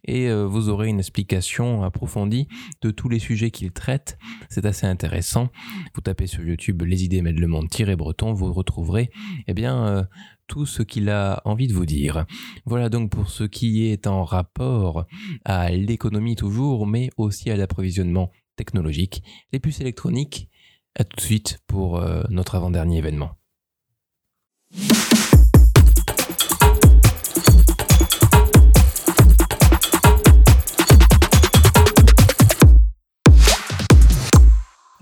et 0.06 0.32
vous 0.34 0.70
aurez 0.70 0.90
une 0.90 1.00
explication 1.00 1.84
approfondie 1.84 2.48
de 2.82 2.92
tous 2.92 3.08
les 3.08 3.20
sujets 3.20 3.52
qu'il 3.52 3.72
traite. 3.72 4.18
C'est 4.50 4.66
assez 4.66 4.88
intéressant. 4.88 5.50
Vous 5.94 6.02
tapez 6.02 6.28
sur 6.28 6.44
YouTube 6.44 6.82
Les 6.82 7.04
Idées 7.06 7.22
Le 7.22 7.48
Monde-Breton, 7.48 8.34
vous 8.34 8.52
retrouverez 8.52 9.10
eh 9.48 9.54
bien 9.54 10.08
tout 10.48 10.66
ce 10.66 10.84
qu'il 10.84 11.10
a 11.10 11.42
envie 11.46 11.68
de 11.68 11.74
vous 11.74 11.86
dire. 11.86 12.26
Voilà 12.66 12.90
donc 12.90 13.10
pour 13.10 13.30
ce 13.30 13.44
qui 13.44 13.88
est 13.88 14.08
en 14.08 14.24
rapport 14.24 15.06
à 15.44 15.72
l'économie 15.72 16.36
toujours, 16.36 16.86
mais 16.88 17.10
aussi 17.18 17.50
à 17.50 17.56
l'approvisionnement 17.56 18.32
technologique, 18.56 19.24
les 19.52 19.60
puces 19.60 19.82
électroniques. 19.82 20.50
À 20.98 21.04
tout 21.04 21.18
de 21.18 21.22
suite 21.22 21.60
pour 21.68 21.98
euh, 21.98 22.24
notre 22.30 22.56
avant-dernier 22.56 23.00
événement. 23.00 23.36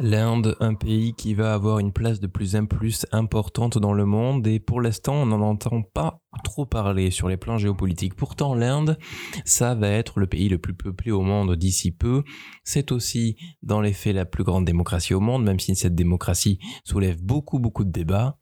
L'Inde, 0.05 0.57
un 0.60 0.74
pays 0.74 1.13
qui 1.13 1.33
va 1.33 1.53
avoir 1.53 1.79
une 1.79 1.93
place 1.93 2.19
de 2.19 2.27
plus 2.27 2.57
en 2.57 2.65
plus 2.65 3.05
importante 3.13 3.77
dans 3.77 3.93
le 3.93 4.05
monde 4.05 4.45
et 4.48 4.60
pour 4.60 4.81
l'instant 4.81 5.13
on 5.13 5.27
n'en 5.27 5.39
entend 5.39 5.81
pas 5.81 6.19
trop 6.43 6.65
parler 6.65 7.10
sur 7.10 7.29
les 7.29 7.38
plans 7.38 7.57
géopolitiques. 7.57 8.13
Pourtant 8.13 8.53
l'Inde, 8.53 8.98
ça 9.45 9.75
va 9.75 9.88
être 9.88 10.19
le 10.19 10.27
pays 10.27 10.50
le 10.50 10.57
plus 10.57 10.74
peuplé 10.74 11.12
au 11.12 11.22
monde 11.22 11.55
d'ici 11.55 11.93
peu. 11.93 12.24
C'est 12.65 12.91
aussi 12.91 13.38
dans 13.62 13.79
les 13.79 13.93
faits 13.93 14.13
la 14.13 14.25
plus 14.25 14.43
grande 14.43 14.65
démocratie 14.65 15.13
au 15.13 15.22
monde, 15.22 15.45
même 15.45 15.62
si 15.62 15.74
cette 15.74 15.95
démocratie 15.95 16.60
soulève 16.83 17.24
beaucoup 17.24 17.60
beaucoup 17.60 17.86
de 17.86 17.91
débats. 17.91 18.38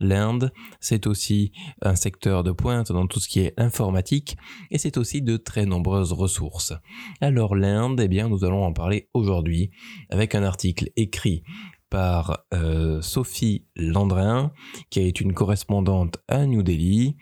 L'Inde, 0.00 0.52
c'est 0.80 1.06
aussi 1.06 1.52
un 1.82 1.96
secteur 1.96 2.44
de 2.44 2.52
pointe 2.52 2.92
dans 2.92 3.06
tout 3.06 3.20
ce 3.20 3.28
qui 3.28 3.40
est 3.40 3.54
informatique 3.58 4.36
et 4.70 4.78
c'est 4.78 4.96
aussi 4.96 5.22
de 5.22 5.36
très 5.36 5.66
nombreuses 5.66 6.12
ressources. 6.12 6.74
Alors 7.20 7.54
l'Inde, 7.54 8.00
eh 8.00 8.08
bien, 8.08 8.28
nous 8.28 8.44
allons 8.44 8.64
en 8.64 8.72
parler 8.72 9.08
aujourd'hui 9.14 9.70
avec 10.10 10.34
un 10.34 10.42
article 10.42 10.90
écrit 10.96 11.42
par 11.90 12.44
euh, 12.52 13.00
Sophie 13.00 13.66
Landrin, 13.76 14.52
qui 14.90 15.00
est 15.00 15.20
une 15.20 15.34
correspondante 15.34 16.18
à 16.28 16.46
New 16.46 16.62
Delhi, 16.62 17.16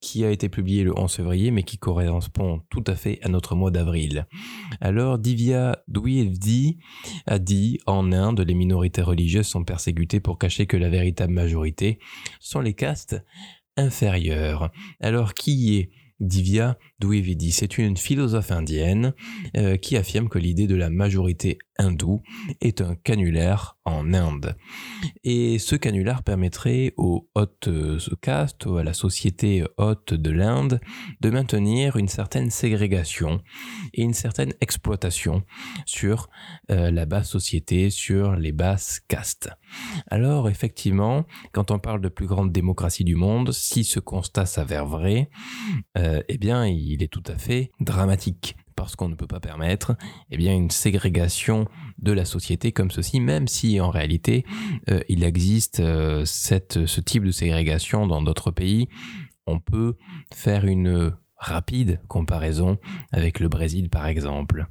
qui 0.00 0.24
a 0.24 0.30
été 0.30 0.48
publié 0.48 0.84
le 0.84 0.98
11 0.98 1.12
février, 1.12 1.50
mais 1.50 1.62
qui 1.62 1.78
correspond 1.78 2.62
tout 2.70 2.84
à 2.86 2.94
fait 2.94 3.18
à 3.22 3.28
notre 3.28 3.54
mois 3.54 3.70
d'avril. 3.70 4.26
Alors, 4.80 5.18
Divya 5.18 5.82
Dwivedi 5.88 6.78
a 7.26 7.38
dit, 7.38 7.78
en 7.86 8.12
Inde, 8.12 8.40
les 8.40 8.54
minorités 8.54 9.02
religieuses 9.02 9.46
sont 9.46 9.64
persécutées 9.64 10.20
pour 10.20 10.38
cacher 10.38 10.66
que 10.66 10.76
la 10.76 10.88
véritable 10.88 11.32
majorité 11.32 11.98
sont 12.40 12.60
les 12.60 12.74
castes 12.74 13.16
inférieures. 13.76 14.70
Alors, 15.00 15.34
qui 15.34 15.76
est 15.76 15.90
Divya 16.20 16.78
Dwivedi. 17.00 17.52
C'est 17.52 17.78
une 17.78 17.96
philosophe 17.96 18.50
indienne 18.50 19.14
euh, 19.56 19.76
qui 19.76 19.96
affirme 19.96 20.28
que 20.28 20.38
l'idée 20.38 20.66
de 20.66 20.74
la 20.74 20.90
majorité 20.90 21.58
hindoue 21.78 22.22
est 22.60 22.80
un 22.80 22.96
canulaire 22.96 23.78
en 23.84 24.12
Inde. 24.12 24.56
Et 25.22 25.58
ce 25.58 25.76
canulaire 25.76 26.22
permettrait 26.22 26.92
aux 26.96 27.28
hautes 27.34 27.70
castes, 28.20 28.66
à 28.66 28.82
la 28.82 28.92
société 28.92 29.64
haute 29.76 30.12
de 30.12 30.30
l'Inde, 30.30 30.80
de 31.20 31.30
maintenir 31.30 31.96
une 31.96 32.08
certaine 32.08 32.50
ségrégation 32.50 33.40
et 33.94 34.02
une 34.02 34.14
certaine 34.14 34.52
exploitation 34.60 35.44
sur 35.86 36.28
euh, 36.70 36.90
la 36.90 37.06
basse 37.06 37.30
société, 37.30 37.90
sur 37.90 38.34
les 38.34 38.52
basses 38.52 39.00
castes. 39.06 39.50
Alors 40.10 40.48
effectivement, 40.48 41.26
quand 41.52 41.70
on 41.70 41.78
parle 41.78 42.00
de 42.00 42.08
plus 42.08 42.26
grande 42.26 42.52
démocratie 42.52 43.04
du 43.04 43.14
monde, 43.14 43.52
si 43.52 43.84
ce 43.84 44.00
constat 44.00 44.46
s'avère 44.46 44.86
vrai, 44.86 45.30
euh, 45.96 46.22
eh 46.28 46.38
bien 46.38 46.66
il 46.66 46.87
est 47.02 47.08
tout 47.08 47.22
à 47.26 47.36
fait 47.36 47.70
dramatique 47.80 48.56
parce 48.76 48.94
qu'on 48.94 49.08
ne 49.08 49.16
peut 49.16 49.26
pas 49.26 49.40
permettre 49.40 49.96
eh 50.30 50.36
une 50.36 50.70
ségrégation 50.70 51.66
de 51.98 52.12
la 52.12 52.24
société 52.24 52.70
comme 52.70 52.92
ceci, 52.92 53.18
même 53.18 53.48
si 53.48 53.80
en 53.80 53.90
réalité 53.90 54.44
euh, 54.88 55.00
il 55.08 55.24
existe 55.24 55.80
euh, 55.80 56.24
ce 56.24 57.00
type 57.00 57.24
de 57.24 57.32
ségrégation 57.32 58.06
dans 58.06 58.22
d'autres 58.22 58.52
pays. 58.52 58.88
On 59.46 59.58
peut 59.58 59.96
faire 60.32 60.64
une 60.64 61.12
rapide 61.38 62.00
comparaison 62.08 62.78
avec 63.12 63.40
le 63.40 63.48
Brésil 63.48 63.90
par 63.90 64.06
exemple. 64.06 64.66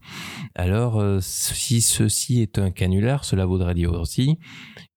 Alors 0.56 1.00
euh, 1.00 1.20
si 1.22 1.82
ceci 1.82 2.42
est 2.42 2.60
un 2.60 2.72
canular, 2.72 3.24
cela 3.24 3.46
voudrait 3.46 3.74
dire 3.74 3.94
aussi 3.94 4.38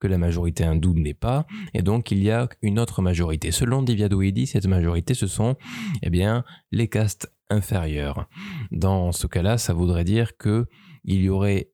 que 0.01 0.09
la 0.09 0.19
majorité 0.19 0.65
hindoue 0.65 0.95
n'est 0.95 1.15
pas, 1.15 1.47
et 1.75 1.83
donc 1.83 2.11
il 2.11 2.23
y 2.23 2.31
a 2.31 2.49
une 2.63 2.79
autre 2.79 3.03
majorité. 3.03 3.51
Selon 3.51 3.83
Divya 3.83 4.09
cette 4.47 4.67
majorité 4.67 5.15
ce 5.15 5.27
sont 5.27 5.57
eh 6.03 6.11
bien 6.11 6.45
les 6.73 6.89
castes 6.89 7.33
inférieures. 7.51 8.29
Dans 8.71 9.13
ce 9.13 9.27
cas-là, 9.27 9.59
ça 9.59 9.75
voudrait 9.75 10.05
dire 10.05 10.37
que 10.37 10.67
il 11.05 11.23
y 11.23 11.29
aurait 11.29 11.71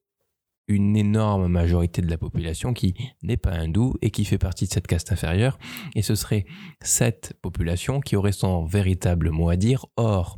une 0.67 0.97
énorme 0.97 1.47
majorité 1.47 2.01
de 2.01 2.09
la 2.09 2.17
population 2.17 2.73
qui 2.73 2.93
n'est 3.23 3.37
pas 3.37 3.51
hindoue 3.51 3.95
et 4.01 4.11
qui 4.11 4.25
fait 4.25 4.37
partie 4.37 4.65
de 4.65 4.71
cette 4.71 4.87
caste 4.87 5.11
inférieure. 5.11 5.57
Et 5.95 6.01
ce 6.01 6.15
serait 6.15 6.45
cette 6.81 7.33
population 7.41 8.01
qui 8.01 8.15
aurait 8.15 8.31
son 8.31 8.65
véritable 8.65 9.31
mot 9.31 9.49
à 9.49 9.55
dire. 9.55 9.85
Or, 9.95 10.37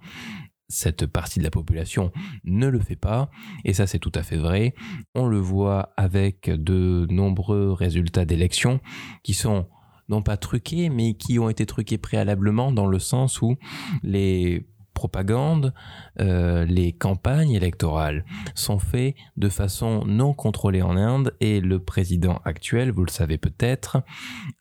cette 0.67 1.07
partie 1.07 1.39
de 1.39 1.43
la 1.43 1.49
population 1.49 2.11
ne 2.43 2.67
le 2.67 2.79
fait 2.79 2.95
pas, 2.95 3.31
et 3.65 3.73
ça 3.73 3.87
c'est 3.87 3.97
tout 3.97 4.11
à 4.13 4.21
fait 4.21 4.37
vrai. 4.37 4.75
On 5.15 5.27
le 5.27 5.39
voit 5.39 5.93
avec 5.97 6.49
de 6.49 7.07
nombreux 7.09 7.73
résultats 7.73 8.25
d'élections 8.25 8.79
qui 9.23 9.33
sont 9.33 9.67
non 10.09 10.21
pas 10.21 10.37
truqués, 10.37 10.89
mais 10.89 11.15
qui 11.15 11.39
ont 11.39 11.49
été 11.49 11.65
truqués 11.65 11.97
préalablement 11.97 12.71
dans 12.71 12.87
le 12.87 12.99
sens 12.99 13.41
où 13.41 13.57
les 14.03 14.67
propagande, 14.99 15.73
euh, 16.19 16.65
les 16.65 16.91
campagnes 16.91 17.51
électorales 17.51 18.25
sont 18.53 18.79
faites 18.79 19.15
de 19.37 19.47
façon 19.47 20.03
non 20.05 20.33
contrôlée 20.33 20.81
en 20.81 20.97
Inde 20.97 21.33
et 21.39 21.61
le 21.61 21.79
président 21.79 22.41
actuel, 22.43 22.91
vous 22.91 23.05
le 23.05 23.09
savez 23.09 23.37
peut-être, 23.37 24.03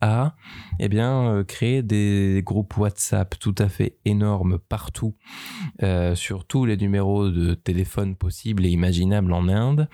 a 0.01 0.37
eh 0.79 0.89
bien, 0.89 1.35
euh, 1.35 1.43
créé 1.43 1.83
des 1.83 2.43
groupes 2.45 2.77
WhatsApp 2.77 3.37
tout 3.41 3.55
à 3.59 3.69
fait 3.69 3.99
énormes 4.05 4.61
partout 4.61 5.17
euh, 5.83 6.15
sur 6.15 6.45
tous 6.45 6.67
les 6.67 6.77
numéros 6.77 7.31
de 7.31 7.55
téléphone 7.55 8.15
possibles 8.15 8.65
et 8.65 8.71
imaginables 8.71 9.33
en 9.33 9.49
Inde 9.49 9.89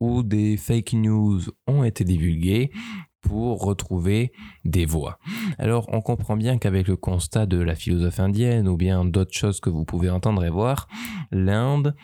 où 0.00 0.22
des 0.22 0.56
fake 0.56 0.94
news 0.94 1.42
ont 1.66 1.84
été 1.84 2.02
divulguées 2.04 2.70
pour 3.22 3.62
retrouver 3.62 4.32
des 4.64 4.84
voix. 4.84 5.18
Alors 5.58 5.86
on 5.92 6.00
comprend 6.00 6.36
bien 6.36 6.58
qu'avec 6.58 6.88
le 6.88 6.96
constat 6.96 7.46
de 7.46 7.58
la 7.58 7.74
philosophe 7.74 8.20
indienne 8.20 8.68
ou 8.68 8.76
bien 8.76 9.04
d'autres 9.04 9.36
choses 9.36 9.60
que 9.60 9.70
vous 9.70 9.84
pouvez 9.84 10.10
entendre 10.10 10.44
et 10.44 10.50
voir, 10.50 10.88
l'Inde 11.30 11.94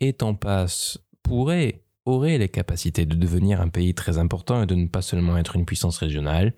est 0.00 0.22
en 0.22 0.34
passe, 0.34 0.98
pourrait, 1.22 1.84
aurait 2.04 2.38
les 2.38 2.48
capacités 2.48 3.06
de 3.06 3.14
devenir 3.14 3.60
un 3.60 3.68
pays 3.68 3.94
très 3.94 4.18
important 4.18 4.62
et 4.62 4.66
de 4.66 4.74
ne 4.74 4.88
pas 4.88 5.02
seulement 5.02 5.36
être 5.36 5.54
une 5.54 5.64
puissance 5.64 5.98
régionale, 5.98 6.54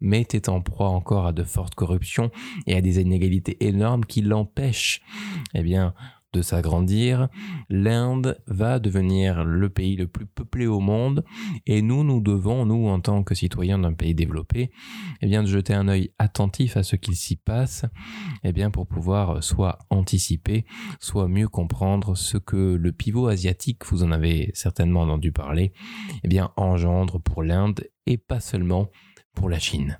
mais 0.00 0.20
était 0.20 0.48
en 0.48 0.60
proie 0.60 0.90
encore 0.90 1.26
à 1.26 1.32
de 1.32 1.42
fortes 1.42 1.74
corruptions 1.74 2.30
et 2.66 2.76
à 2.76 2.80
des 2.80 3.00
inégalités 3.00 3.56
énormes 3.66 4.04
qui 4.04 4.20
l'empêchent 4.20 5.02
eh 5.54 5.62
bien, 5.62 5.94
de 6.34 6.42
s'agrandir, 6.42 7.28
l'Inde 7.70 8.38
va 8.46 8.78
devenir 8.78 9.44
le 9.44 9.70
pays 9.70 9.96
le 9.96 10.08
plus 10.08 10.26
peuplé 10.26 10.66
au 10.66 10.80
monde 10.80 11.24
et 11.66 11.80
nous, 11.80 12.04
nous 12.04 12.20
devons, 12.20 12.66
nous 12.66 12.88
en 12.88 13.00
tant 13.00 13.22
que 13.22 13.34
citoyens 13.34 13.78
d'un 13.78 13.94
pays 13.94 14.14
développé, 14.14 14.70
eh 15.22 15.26
bien, 15.26 15.42
de 15.42 15.48
jeter 15.48 15.72
un 15.72 15.88
œil 15.88 16.10
attentif 16.18 16.76
à 16.76 16.82
ce 16.82 16.96
qu'il 16.96 17.14
s'y 17.14 17.36
passe, 17.36 17.86
eh 18.42 18.52
bien, 18.52 18.70
pour 18.70 18.86
pouvoir 18.86 19.42
soit 19.42 19.78
anticiper, 19.90 20.66
soit 21.00 21.28
mieux 21.28 21.48
comprendre 21.48 22.16
ce 22.16 22.36
que 22.36 22.74
le 22.74 22.92
pivot 22.92 23.28
asiatique, 23.28 23.84
vous 23.86 24.02
en 24.02 24.10
avez 24.10 24.50
certainement 24.54 25.02
entendu 25.02 25.30
parler, 25.30 25.72
eh 26.24 26.28
bien, 26.28 26.50
engendre 26.56 27.20
pour 27.20 27.42
l'Inde 27.42 27.88
et 28.06 28.16
pas 28.16 28.40
seulement 28.40 28.90
pour 29.34 29.48
la 29.48 29.60
Chine. 29.60 29.98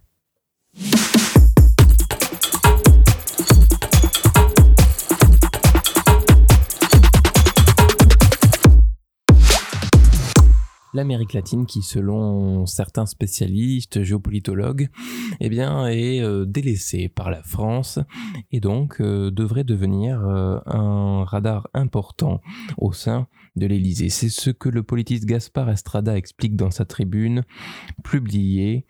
l'Amérique 10.95 11.33
latine 11.33 11.67
qui, 11.67 11.83
selon 11.83 12.67
certains 12.67 13.07
spécialistes, 13.07 14.03
géopolitologues, 14.03 14.89
eh 15.41 15.47
est 15.47 16.23
euh, 16.23 16.45
délaissée 16.47 17.09
par 17.09 17.31
la 17.31 17.43
France 17.43 17.99
et 18.53 18.61
donc 18.61 19.01
euh, 19.01 19.31
devrait 19.31 19.65
devenir 19.65 20.25
euh, 20.25 20.59
un 20.67 21.25
radar 21.25 21.69
important 21.75 22.41
au 22.79 22.93
sein 22.93 23.27
de 23.57 23.67
l'Élysée. 23.67 24.09
C'est 24.09 24.29
ce 24.29 24.51
que 24.51 24.69
le 24.69 24.83
politiste 24.83 25.27
Gaspard 25.27 25.71
Estrada 25.71 26.17
explique 26.17 26.57
dans 26.57 26.71
sa 26.71 26.85
tribune 26.85 27.43
publiée 28.03 28.87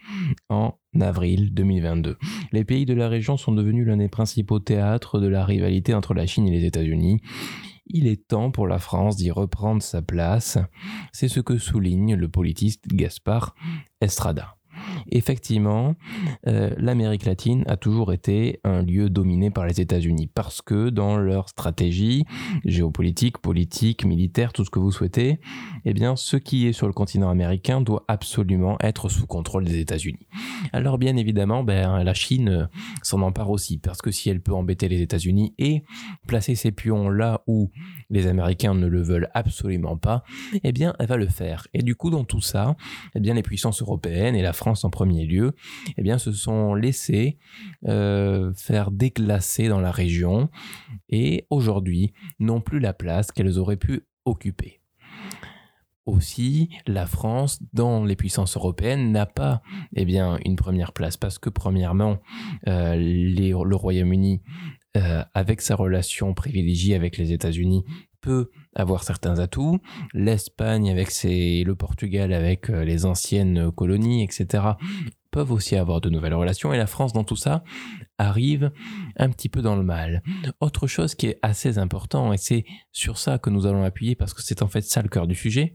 en 0.48 0.74
avril 1.00 1.52
2022. 1.54 2.16
Les 2.52 2.64
pays 2.64 2.86
de 2.86 2.94
la 2.94 3.08
région 3.08 3.36
sont 3.36 3.52
devenus 3.52 3.86
l'un 3.86 3.96
des 3.96 4.08
principaux 4.08 4.60
théâtres 4.60 5.20
de 5.20 5.26
la 5.26 5.44
rivalité 5.44 5.94
entre 5.94 6.14
la 6.14 6.26
Chine 6.26 6.46
et 6.46 6.52
les 6.58 6.64
États-Unis 6.64 7.20
il 7.86 8.06
est 8.06 8.28
temps 8.28 8.50
pour 8.50 8.66
la 8.66 8.78
France 8.78 9.16
d'y 9.16 9.30
reprendre 9.30 9.82
sa 9.82 10.02
place. 10.02 10.58
C'est 11.12 11.28
ce 11.28 11.40
que 11.40 11.58
souligne 11.58 12.14
le 12.14 12.28
politiste 12.28 12.86
Gaspard 12.88 13.54
Estrada. 14.00 14.56
Effectivement, 15.11 15.94
euh, 16.46 16.70
l'Amérique 16.76 17.24
latine 17.24 17.64
a 17.66 17.76
toujours 17.76 18.12
été 18.12 18.61
un 18.64 18.83
lieu 18.83 19.11
dominé 19.11 19.50
par 19.50 19.66
les 19.66 19.80
États-Unis 19.80 20.28
parce 20.33 20.62
que 20.62 20.90
dans 20.90 21.16
leur 21.16 21.48
stratégie 21.48 22.24
géopolitique, 22.64 23.38
politique, 23.38 24.04
militaire, 24.04 24.52
tout 24.52 24.64
ce 24.64 24.70
que 24.70 24.78
vous 24.78 24.92
souhaitez, 24.92 25.40
eh 25.85 25.92
bien, 25.92 26.16
ce 26.16 26.37
qui 26.37 26.66
est 26.66 26.72
sur 26.72 26.87
le 26.87 26.92
continent 26.92 27.30
américain 27.30 27.80
doit 27.80 28.04
absolument 28.09 28.76
être 28.80 29.09
sous 29.09 29.26
contrôle 29.26 29.64
des 29.64 29.78
États-Unis. 29.78 30.26
Alors, 30.72 30.98
bien 30.98 31.16
évidemment, 31.16 31.64
ben, 31.64 32.02
la 32.02 32.14
Chine 32.14 32.68
s'en 33.02 33.22
empare 33.22 33.50
aussi 33.50 33.78
parce 33.78 34.02
que 34.02 34.11
si 34.11 34.30
elle 34.30 34.40
peut 34.40 34.54
embêter 34.54 34.88
les 34.88 35.00
États-Unis 35.00 35.54
et 35.59 35.83
placer 36.26 36.54
ses 36.54 36.72
pions 36.72 37.09
là 37.09 37.42
où 37.46 37.70
les 38.10 38.26
Américains 38.26 38.74
ne 38.74 38.86
le 38.86 39.02
veulent 39.02 39.28
absolument 39.34 39.96
pas, 39.96 40.24
eh 40.62 40.72
bien, 40.72 40.94
elle 40.98 41.06
va 41.06 41.16
le 41.16 41.28
faire. 41.28 41.66
Et 41.74 41.82
du 41.82 41.94
coup, 41.94 42.10
dans 42.10 42.24
tout 42.24 42.40
ça, 42.40 42.76
eh 43.14 43.20
bien, 43.20 43.34
les 43.34 43.42
puissances 43.42 43.82
européennes 43.82 44.36
et 44.36 44.42
la 44.42 44.52
France 44.52 44.84
en 44.84 44.90
premier 44.90 45.26
lieu, 45.26 45.52
eh 45.96 46.02
bien, 46.02 46.18
se 46.18 46.32
sont 46.32 46.74
laissés 46.74 47.38
euh, 47.86 48.52
faire 48.54 48.90
déclasser 48.90 49.68
dans 49.68 49.80
la 49.80 49.90
région 49.90 50.48
et 51.08 51.46
aujourd'hui 51.50 52.12
n'ont 52.38 52.60
plus 52.60 52.80
la 52.80 52.92
place 52.92 53.32
qu'elles 53.32 53.58
auraient 53.58 53.76
pu 53.76 54.06
occuper 54.24 54.80
aussi 56.06 56.70
la 56.86 57.06
France 57.06 57.62
dans 57.72 58.04
les 58.04 58.16
puissances 58.16 58.56
européennes 58.56 59.12
n'a 59.12 59.26
pas 59.26 59.62
eh 59.96 60.04
une 60.44 60.56
première 60.56 60.92
place 60.92 61.16
parce 61.16 61.38
que 61.38 61.48
premièrement 61.48 62.18
euh, 62.68 62.94
le 62.96 63.74
Royaume-Uni 63.74 64.42
euh, 64.96 65.24
avec 65.35 65.61
sa 65.61 65.74
relation 65.74 66.35
privilégiée 66.35 66.94
avec 66.94 67.16
les 67.16 67.33
États-Unis, 67.33 67.85
peut 68.20 68.50
avoir 68.74 69.04
certains 69.04 69.38
atouts. 69.38 69.80
L'Espagne 70.14 70.90
avec 70.90 71.11
ses, 71.11 71.62
le 71.64 71.74
Portugal 71.74 72.33
avec 72.33 72.70
euh, 72.70 72.85
les 72.85 73.04
anciennes 73.04 73.70
colonies, 73.72 74.22
etc., 74.22 74.64
peuvent 75.30 75.50
aussi 75.50 75.74
avoir 75.74 76.00
de 76.00 76.11
nouvelles 76.11 76.35
relations. 76.35 76.72
Et 76.72 76.76
la 76.76 76.87
France, 76.87 77.12
dans 77.12 77.24
tout 77.24 77.37
ça, 77.37 77.64
arrive 78.18 78.70
un 79.16 79.30
petit 79.30 79.48
peu 79.48 79.62
dans 79.62 79.74
le 79.74 79.83
mal. 79.83 80.22
Autre 80.61 80.87
chose 80.87 81.16
qui 81.16 81.26
est 81.26 81.38
assez 81.42 81.76
important, 81.78 82.33
et 82.33 82.37
c'est 82.37 82.64
sur 82.92 83.18
ça 83.18 83.38
que 83.38 83.50
nous 83.50 83.66
allons 83.66 83.83
appuyer, 83.83 84.14
parce 84.14 84.33
que 84.33 84.42
c'est 84.42 84.62
en 84.62 84.68
fait 84.68 84.83
ça 84.83 85.02
le 85.02 85.09
cœur 85.09 85.26
du 85.26 85.35
sujet, 85.35 85.74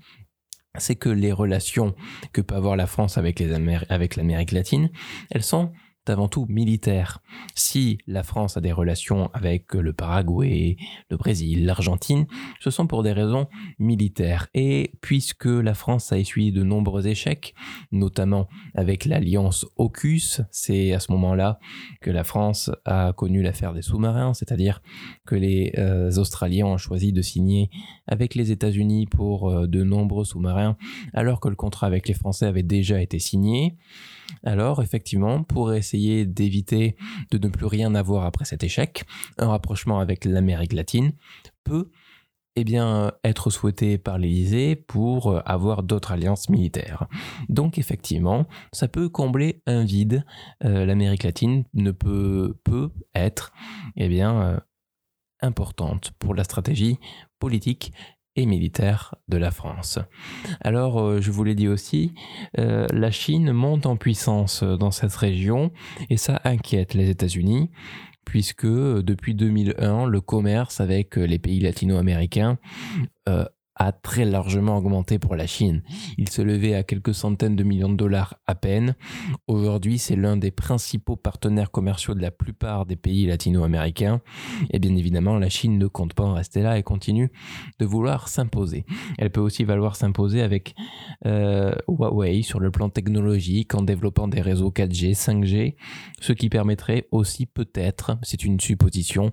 c'est 0.78 0.96
que 0.96 1.10
les 1.10 1.34
relations 1.34 1.94
que 2.32 2.42
peut 2.42 2.56
avoir 2.56 2.76
la 2.76 2.88
France 2.88 3.18
avec, 3.18 3.40
l'Amérique 3.42 4.52
latine, 4.52 4.90
elles 5.30 5.44
sont 5.44 5.72
avant 6.08 6.28
tout 6.28 6.46
militaire. 6.50 7.22
Si 7.56 8.00
la 8.08 8.24
France 8.24 8.58
a 8.58 8.62
des 8.62 8.72
relations 8.72 9.30
avec 9.34 9.74
le 9.74 9.94
Paraguay, 9.94 10.78
le 11.10 11.18
Brésil, 11.18 11.66
l'Argentine, 11.66 12.26
ce 12.60 12.70
sont 12.70 12.88
pour 12.88 13.04
des 13.04 13.14
raisons 13.14 13.48
militaires. 13.78 14.48
Et 14.54 14.94
puisque 15.02 15.46
la 15.46 15.74
France 15.74 16.12
a 16.12 16.18
essuyé 16.18 16.52
de 16.52 16.64
nombreux 16.64 17.08
échecs, 17.08 17.54
notamment 17.92 18.48
avec 18.76 19.06
l'alliance 19.06 19.66
AUKUS, 19.78 20.42
c'est 20.52 20.94
à 20.94 21.00
ce 21.00 21.12
moment-là 21.12 21.60
que 22.02 22.12
la 22.12 22.24
France 22.24 22.72
a 22.86 23.14
connu 23.14 23.42
l'affaire 23.42 23.74
des 23.74 23.82
sous-marins, 23.82 24.34
c'est-à-dire 24.34 24.82
que 25.26 25.36
les 25.36 25.74
euh, 25.78 26.12
Australiens 26.18 26.66
ont 26.66 26.78
choisi 26.78 27.14
de 27.14 27.22
signer 27.22 27.70
avec 28.08 28.36
les 28.36 28.52
États-Unis 28.52 29.08
pour 29.08 29.50
euh, 29.50 29.68
de 29.68 29.84
nombreux 29.84 30.26
sous-marins, 30.26 30.78
alors 31.14 31.40
que 31.40 31.50
le 31.50 31.56
contrat 31.56 31.88
avec 31.88 32.08
les 32.08 32.14
Français 32.14 32.46
avait 32.46 32.64
déjà 32.64 33.02
été 33.02 33.20
signé. 33.20 33.78
Alors, 34.44 34.82
effectivement, 34.82 35.44
pour 35.44 35.74
essayer 35.74 36.26
d'éviter 36.26 36.96
de 37.32 37.38
ne 37.38 37.50
plus 37.50 37.66
rien 37.66 37.96
avoir 37.96 38.26
après 38.26 38.46
cet 38.46 38.64
échec, 38.64 39.04
un 39.38 39.48
rapprochement 39.48 40.00
avec 40.00 40.26
l'Amérique 40.26 40.74
latine 40.74 41.14
peut 41.64 41.90
eh 42.56 42.66
être 43.24 43.50
souhaité 43.50 43.98
par 43.98 44.18
l'Élysée 44.18 44.76
pour 44.76 45.42
avoir 45.50 45.84
d'autres 45.84 46.12
alliances 46.12 46.50
militaires. 46.50 47.08
Donc 47.48 47.78
effectivement, 47.78 48.48
ça 48.74 48.88
peut 48.88 49.08
combler 49.08 49.62
un 49.66 49.86
vide. 49.86 50.26
Euh, 50.66 50.86
L'Amérique 50.86 51.24
latine 51.24 51.64
ne 51.74 51.92
peut, 51.92 52.60
peut 52.64 52.92
être 53.16 53.54
eh 53.96 54.22
euh, 54.22 54.58
importante 55.42 56.12
pour 56.20 56.34
la 56.34 56.44
stratégie 56.44 57.00
politique 57.40 57.94
militaire 58.46 59.16
de 59.28 59.38
la 59.38 59.52
France. 59.52 60.00
Alors, 60.62 61.00
euh, 61.00 61.22
je 61.22 61.32
vous 61.32 61.44
l'ai 61.44 61.56
dit 61.56 61.68
aussi, 61.68 62.14
euh, 62.58 62.88
la 62.92 63.12
Chine 63.12 63.52
monte 63.52 63.86
en 63.86 63.96
puissance 63.96 64.64
dans 64.64 64.92
cette 64.92 65.16
région 65.16 65.72
et 66.10 66.18
ça 66.18 66.42
inquiète 66.44 66.94
les 66.94 67.10
États-Unis 67.10 67.70
puisque 68.26 68.66
euh, 68.66 69.02
depuis 69.02 69.34
2001, 69.34 70.06
le 70.06 70.22
commerce 70.22 70.82
avec 70.82 71.16
les 71.16 71.40
pays 71.40 71.60
latino-américains 71.60 72.58
a 73.80 73.94
très 73.94 74.26
largement 74.26 74.78
augmenté 74.78 75.20
pour 75.20 75.36
la 75.36 75.48
Chine. 75.48 75.82
Il 76.18 76.30
se 76.30 76.42
levait 76.42 76.76
à 76.76 76.84
quelques 76.84 77.14
centaines 77.14 77.56
de 77.56 77.64
millions 77.64 77.90
de 77.90 77.96
dollars 77.96 78.36
à 78.46 78.54
peine. 78.54 78.96
Aujourd'hui, 79.48 79.98
c'est 79.98 80.18
l'un 80.18 80.36
des 80.36 80.52
principaux 80.52 81.16
partenaires 81.16 81.72
commerciaux 81.72 82.14
de 82.14 82.22
la 82.22 82.30
plupart 82.30 82.86
des 82.86 82.98
pays 82.98 83.26
latino-américains. 83.26 84.22
Et 84.72 84.80
bien 84.80 84.96
évidemment, 84.96 85.38
la 85.38 85.50
Chine 85.50 85.78
ne 85.78 85.88
compte 85.88 86.14
pas 86.14 86.26
en 86.26 86.34
rester 86.34 86.62
là 86.62 86.78
et 86.78 86.84
continue 86.84 87.32
de 87.80 87.86
vouloir 87.86 88.28
s'imposer. 88.28 88.86
Elle 89.18 89.30
peut 89.30 89.42
aussi 89.42 89.64
valoir 89.64 89.96
s'imposer 89.96 90.42
avec 90.42 90.76
euh, 91.26 91.74
Huawei 91.88 92.42
sur 92.42 92.60
le 92.60 92.72
plan 92.72 92.90
technologique 92.90 93.74
en 93.76 93.82
développant 93.82 94.28
des 94.28 94.42
réseaux 94.42 94.72
4G, 94.72 95.16
5G, 95.16 95.76
ce 96.20 96.34
qui 96.34 96.50
permettrait 96.50 97.08
aussi 97.12 97.46
peut-être, 97.46 98.18
c'est 98.24 98.44
une 98.44 98.60
supposition, 98.60 99.32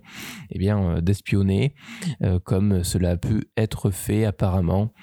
eh 0.51 0.71
euh, 0.71 1.01
d'espionner 1.01 1.73
euh, 2.21 2.39
comme 2.39 2.83
cela 2.83 3.11
a 3.11 3.17
pu 3.17 3.45
être 3.57 3.91
fait 3.91 4.25
à 4.25 4.31
apparemment 4.37 4.93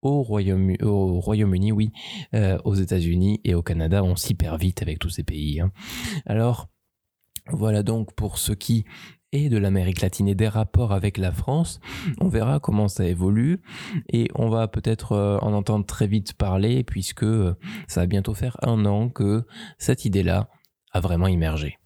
au 0.00 0.22
Royaume-Uni, 0.22 1.72
oui, 1.72 1.92
euh, 2.34 2.58
aux 2.64 2.74
États-Unis 2.74 3.40
et 3.44 3.54
au 3.54 3.62
Canada, 3.62 4.02
on 4.02 4.16
s'y 4.16 4.34
perd 4.34 4.58
vite 4.58 4.80
avec 4.80 4.98
tous 4.98 5.10
ces 5.10 5.24
pays. 5.24 5.60
Hein. 5.60 5.70
Alors, 6.24 6.68
voilà 7.50 7.82
donc 7.82 8.14
pour 8.14 8.38
ce 8.38 8.52
qui 8.52 8.84
est 9.32 9.50
de 9.50 9.58
l'Amérique 9.58 10.00
latine 10.00 10.26
et 10.28 10.34
des 10.34 10.48
rapports 10.48 10.92
avec 10.92 11.18
la 11.18 11.32
France. 11.32 11.80
On 12.18 12.28
verra 12.28 12.60
comment 12.60 12.88
ça 12.88 13.06
évolue 13.06 13.60
et 14.10 14.30
on 14.34 14.48
va 14.48 14.68
peut-être 14.68 15.12
euh, 15.12 15.38
en 15.42 15.52
entendre 15.52 15.84
très 15.84 16.06
vite 16.06 16.32
parler 16.32 16.82
puisque 16.82 17.24
euh, 17.24 17.54
ça 17.88 18.00
va 18.00 18.06
bientôt 18.06 18.32
faire 18.32 18.56
un 18.62 18.86
an 18.86 19.10
que 19.10 19.44
cette 19.76 20.06
idée-là 20.06 20.48
a 20.92 21.00
vraiment 21.00 21.28
immergé. 21.28 21.76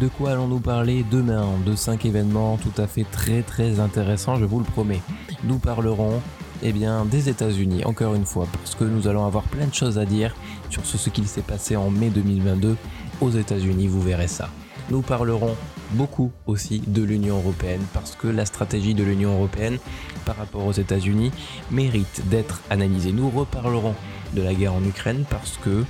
De 0.00 0.06
quoi 0.06 0.30
allons-nous 0.30 0.60
parler 0.60 1.04
demain 1.10 1.44
De 1.66 1.74
cinq 1.74 2.04
événements 2.04 2.56
tout 2.56 2.80
à 2.80 2.86
fait 2.86 3.04
très 3.10 3.42
très 3.42 3.80
intéressants, 3.80 4.36
je 4.36 4.44
vous 4.44 4.60
le 4.60 4.64
promets. 4.64 5.00
Nous 5.42 5.58
parlerons 5.58 6.22
eh 6.62 6.72
bien, 6.72 7.04
des 7.04 7.28
États-Unis, 7.28 7.84
encore 7.84 8.14
une 8.14 8.24
fois, 8.24 8.46
parce 8.52 8.76
que 8.76 8.84
nous 8.84 9.08
allons 9.08 9.26
avoir 9.26 9.42
plein 9.44 9.66
de 9.66 9.74
choses 9.74 9.98
à 9.98 10.04
dire 10.04 10.36
sur 10.70 10.86
ce, 10.86 11.10
qu'il 11.10 11.26
s'est 11.26 11.42
passé 11.42 11.74
en 11.74 11.90
mai 11.90 12.10
2022 12.10 12.76
aux 13.20 13.30
États-Unis, 13.30 13.88
vous 13.88 14.00
verrez 14.00 14.28
ça. 14.28 14.50
Nous 14.88 15.02
parlerons 15.02 15.56
beaucoup 15.92 16.30
aussi 16.46 16.80
de 16.86 17.02
l'Union 17.02 17.38
européenne, 17.38 17.82
parce 17.92 18.14
que 18.14 18.28
la 18.28 18.46
stratégie 18.46 18.94
de 18.94 19.02
l'Union 19.02 19.34
européenne 19.34 19.78
par 20.24 20.36
rapport 20.36 20.64
aux 20.64 20.72
États-Unis 20.72 21.32
mérite 21.72 22.22
d'être 22.28 22.60
analysée. 22.70 23.12
Nous 23.12 23.30
reparlerons 23.30 23.96
de 24.34 24.42
la 24.42 24.54
guerre 24.54 24.74
en 24.74 24.84
Ukraine, 24.84 25.24
parce 25.28 25.58
que 25.58 25.84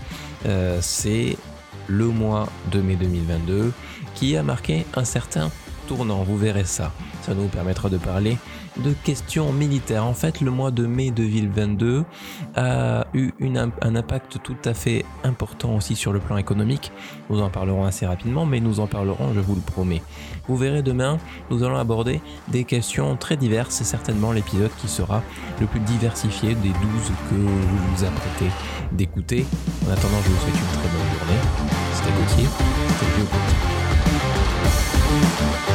euh, 0.46 0.78
c'est 0.80 1.36
le 1.88 2.06
mois 2.06 2.48
de 2.70 2.80
mai 2.80 2.96
2022 2.96 3.72
qui 4.18 4.36
a 4.36 4.42
marqué 4.42 4.84
un 4.94 5.04
certain 5.04 5.48
tournant, 5.86 6.24
vous 6.24 6.36
verrez 6.36 6.64
ça. 6.64 6.92
Ça 7.22 7.34
nous 7.34 7.46
permettra 7.46 7.88
de 7.88 7.98
parler 7.98 8.36
de 8.82 8.92
questions 8.92 9.52
militaires. 9.52 10.04
En 10.04 10.12
fait, 10.12 10.40
le 10.40 10.50
mois 10.50 10.70
de 10.70 10.86
mai 10.86 11.10
2022 11.10 12.04
a 12.56 13.06
eu 13.14 13.32
un 13.56 13.96
impact 13.96 14.38
tout 14.42 14.56
à 14.64 14.74
fait 14.74 15.04
important 15.22 15.76
aussi 15.76 15.94
sur 15.94 16.12
le 16.12 16.18
plan 16.18 16.36
économique. 16.36 16.90
Nous 17.30 17.40
en 17.40 17.48
parlerons 17.48 17.84
assez 17.84 18.06
rapidement, 18.06 18.44
mais 18.44 18.60
nous 18.60 18.80
en 18.80 18.86
parlerons, 18.86 19.32
je 19.34 19.40
vous 19.40 19.54
le 19.54 19.60
promets. 19.60 20.02
Vous 20.48 20.56
verrez 20.56 20.82
demain, 20.82 21.18
nous 21.50 21.62
allons 21.62 21.76
aborder 21.76 22.20
des 22.48 22.64
questions 22.64 23.16
très 23.16 23.36
diverses. 23.36 23.76
C'est 23.76 23.84
certainement 23.84 24.32
l'épisode 24.32 24.70
qui 24.80 24.88
sera 24.88 25.22
le 25.60 25.66
plus 25.66 25.80
diversifié 25.80 26.54
des 26.56 26.70
12 26.70 26.76
que 27.30 27.34
vous 27.34 27.68
vous 27.94 28.04
apprêtez 28.04 28.50
d'écouter. 28.92 29.46
En 29.86 29.92
attendant, 29.92 30.18
je 30.24 30.28
vous 30.28 30.40
souhaite 30.40 30.54
une 30.54 30.78
très 30.78 30.88
bonne 30.88 31.18
journée. 31.18 31.40
C'était 31.94 32.10
Gauthier, 32.10 33.67
Thank 35.08 35.67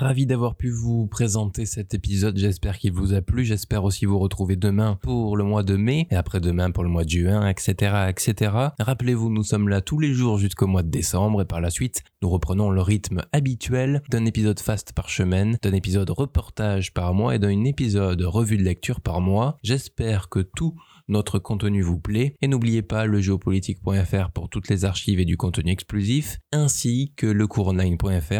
Ravi 0.00 0.24
d'avoir 0.24 0.54
pu 0.54 0.70
vous 0.70 1.06
présenter 1.06 1.66
cet 1.66 1.92
épisode, 1.92 2.38
j'espère 2.38 2.78
qu'il 2.78 2.90
vous 2.90 3.12
a 3.12 3.20
plu, 3.20 3.44
j'espère 3.44 3.84
aussi 3.84 4.06
vous 4.06 4.18
retrouver 4.18 4.56
demain 4.56 4.98
pour 5.02 5.36
le 5.36 5.44
mois 5.44 5.62
de 5.62 5.76
mai, 5.76 6.08
et 6.10 6.16
après-demain 6.16 6.70
pour 6.70 6.84
le 6.84 6.88
mois 6.88 7.04
de 7.04 7.10
juin, 7.10 7.46
etc. 7.46 8.06
etc. 8.08 8.52
Rappelez-vous, 8.78 9.28
nous 9.28 9.42
sommes 9.42 9.68
là 9.68 9.82
tous 9.82 9.98
les 9.98 10.14
jours 10.14 10.38
jusqu'au 10.38 10.66
mois 10.66 10.82
de 10.82 10.88
décembre, 10.88 11.42
et 11.42 11.44
par 11.44 11.60
la 11.60 11.68
suite, 11.68 12.02
nous 12.22 12.30
reprenons 12.30 12.70
le 12.70 12.80
rythme 12.80 13.20
habituel 13.32 14.00
d'un 14.08 14.24
épisode 14.24 14.58
fast 14.58 14.94
par 14.94 15.10
semaine, 15.10 15.58
d'un 15.60 15.74
épisode 15.74 16.08
reportage 16.08 16.94
par 16.94 17.12
mois 17.12 17.34
et 17.34 17.38
d'un 17.38 17.64
épisode 17.64 18.22
revue 18.22 18.56
de 18.56 18.62
lecture 18.62 19.02
par 19.02 19.20
mois. 19.20 19.58
J'espère 19.62 20.30
que 20.30 20.40
tout 20.40 20.76
notre 21.10 21.38
contenu 21.38 21.82
vous 21.82 21.98
plaît. 21.98 22.34
Et 22.40 22.48
n'oubliez 22.48 22.82
pas 22.82 23.06
le 23.06 23.20
géopolitique.fr 23.20 24.30
pour 24.32 24.48
toutes 24.48 24.68
les 24.68 24.84
archives 24.84 25.20
et 25.20 25.24
du 25.24 25.36
contenu 25.36 25.70
exclusif, 25.70 26.38
ainsi 26.52 27.12
que 27.16 27.26
le 27.26 27.46
cours 27.46 27.74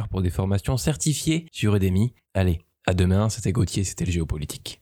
pour 0.08 0.22
des 0.22 0.30
formations 0.30 0.76
certifiées 0.76 1.46
sur 1.52 1.76
Udemy. 1.76 2.14
Allez, 2.34 2.60
à 2.86 2.94
demain, 2.94 3.28
c'était 3.28 3.52
Gauthier, 3.52 3.84
c'était 3.84 4.04
le 4.04 4.12
géopolitique. 4.12 4.80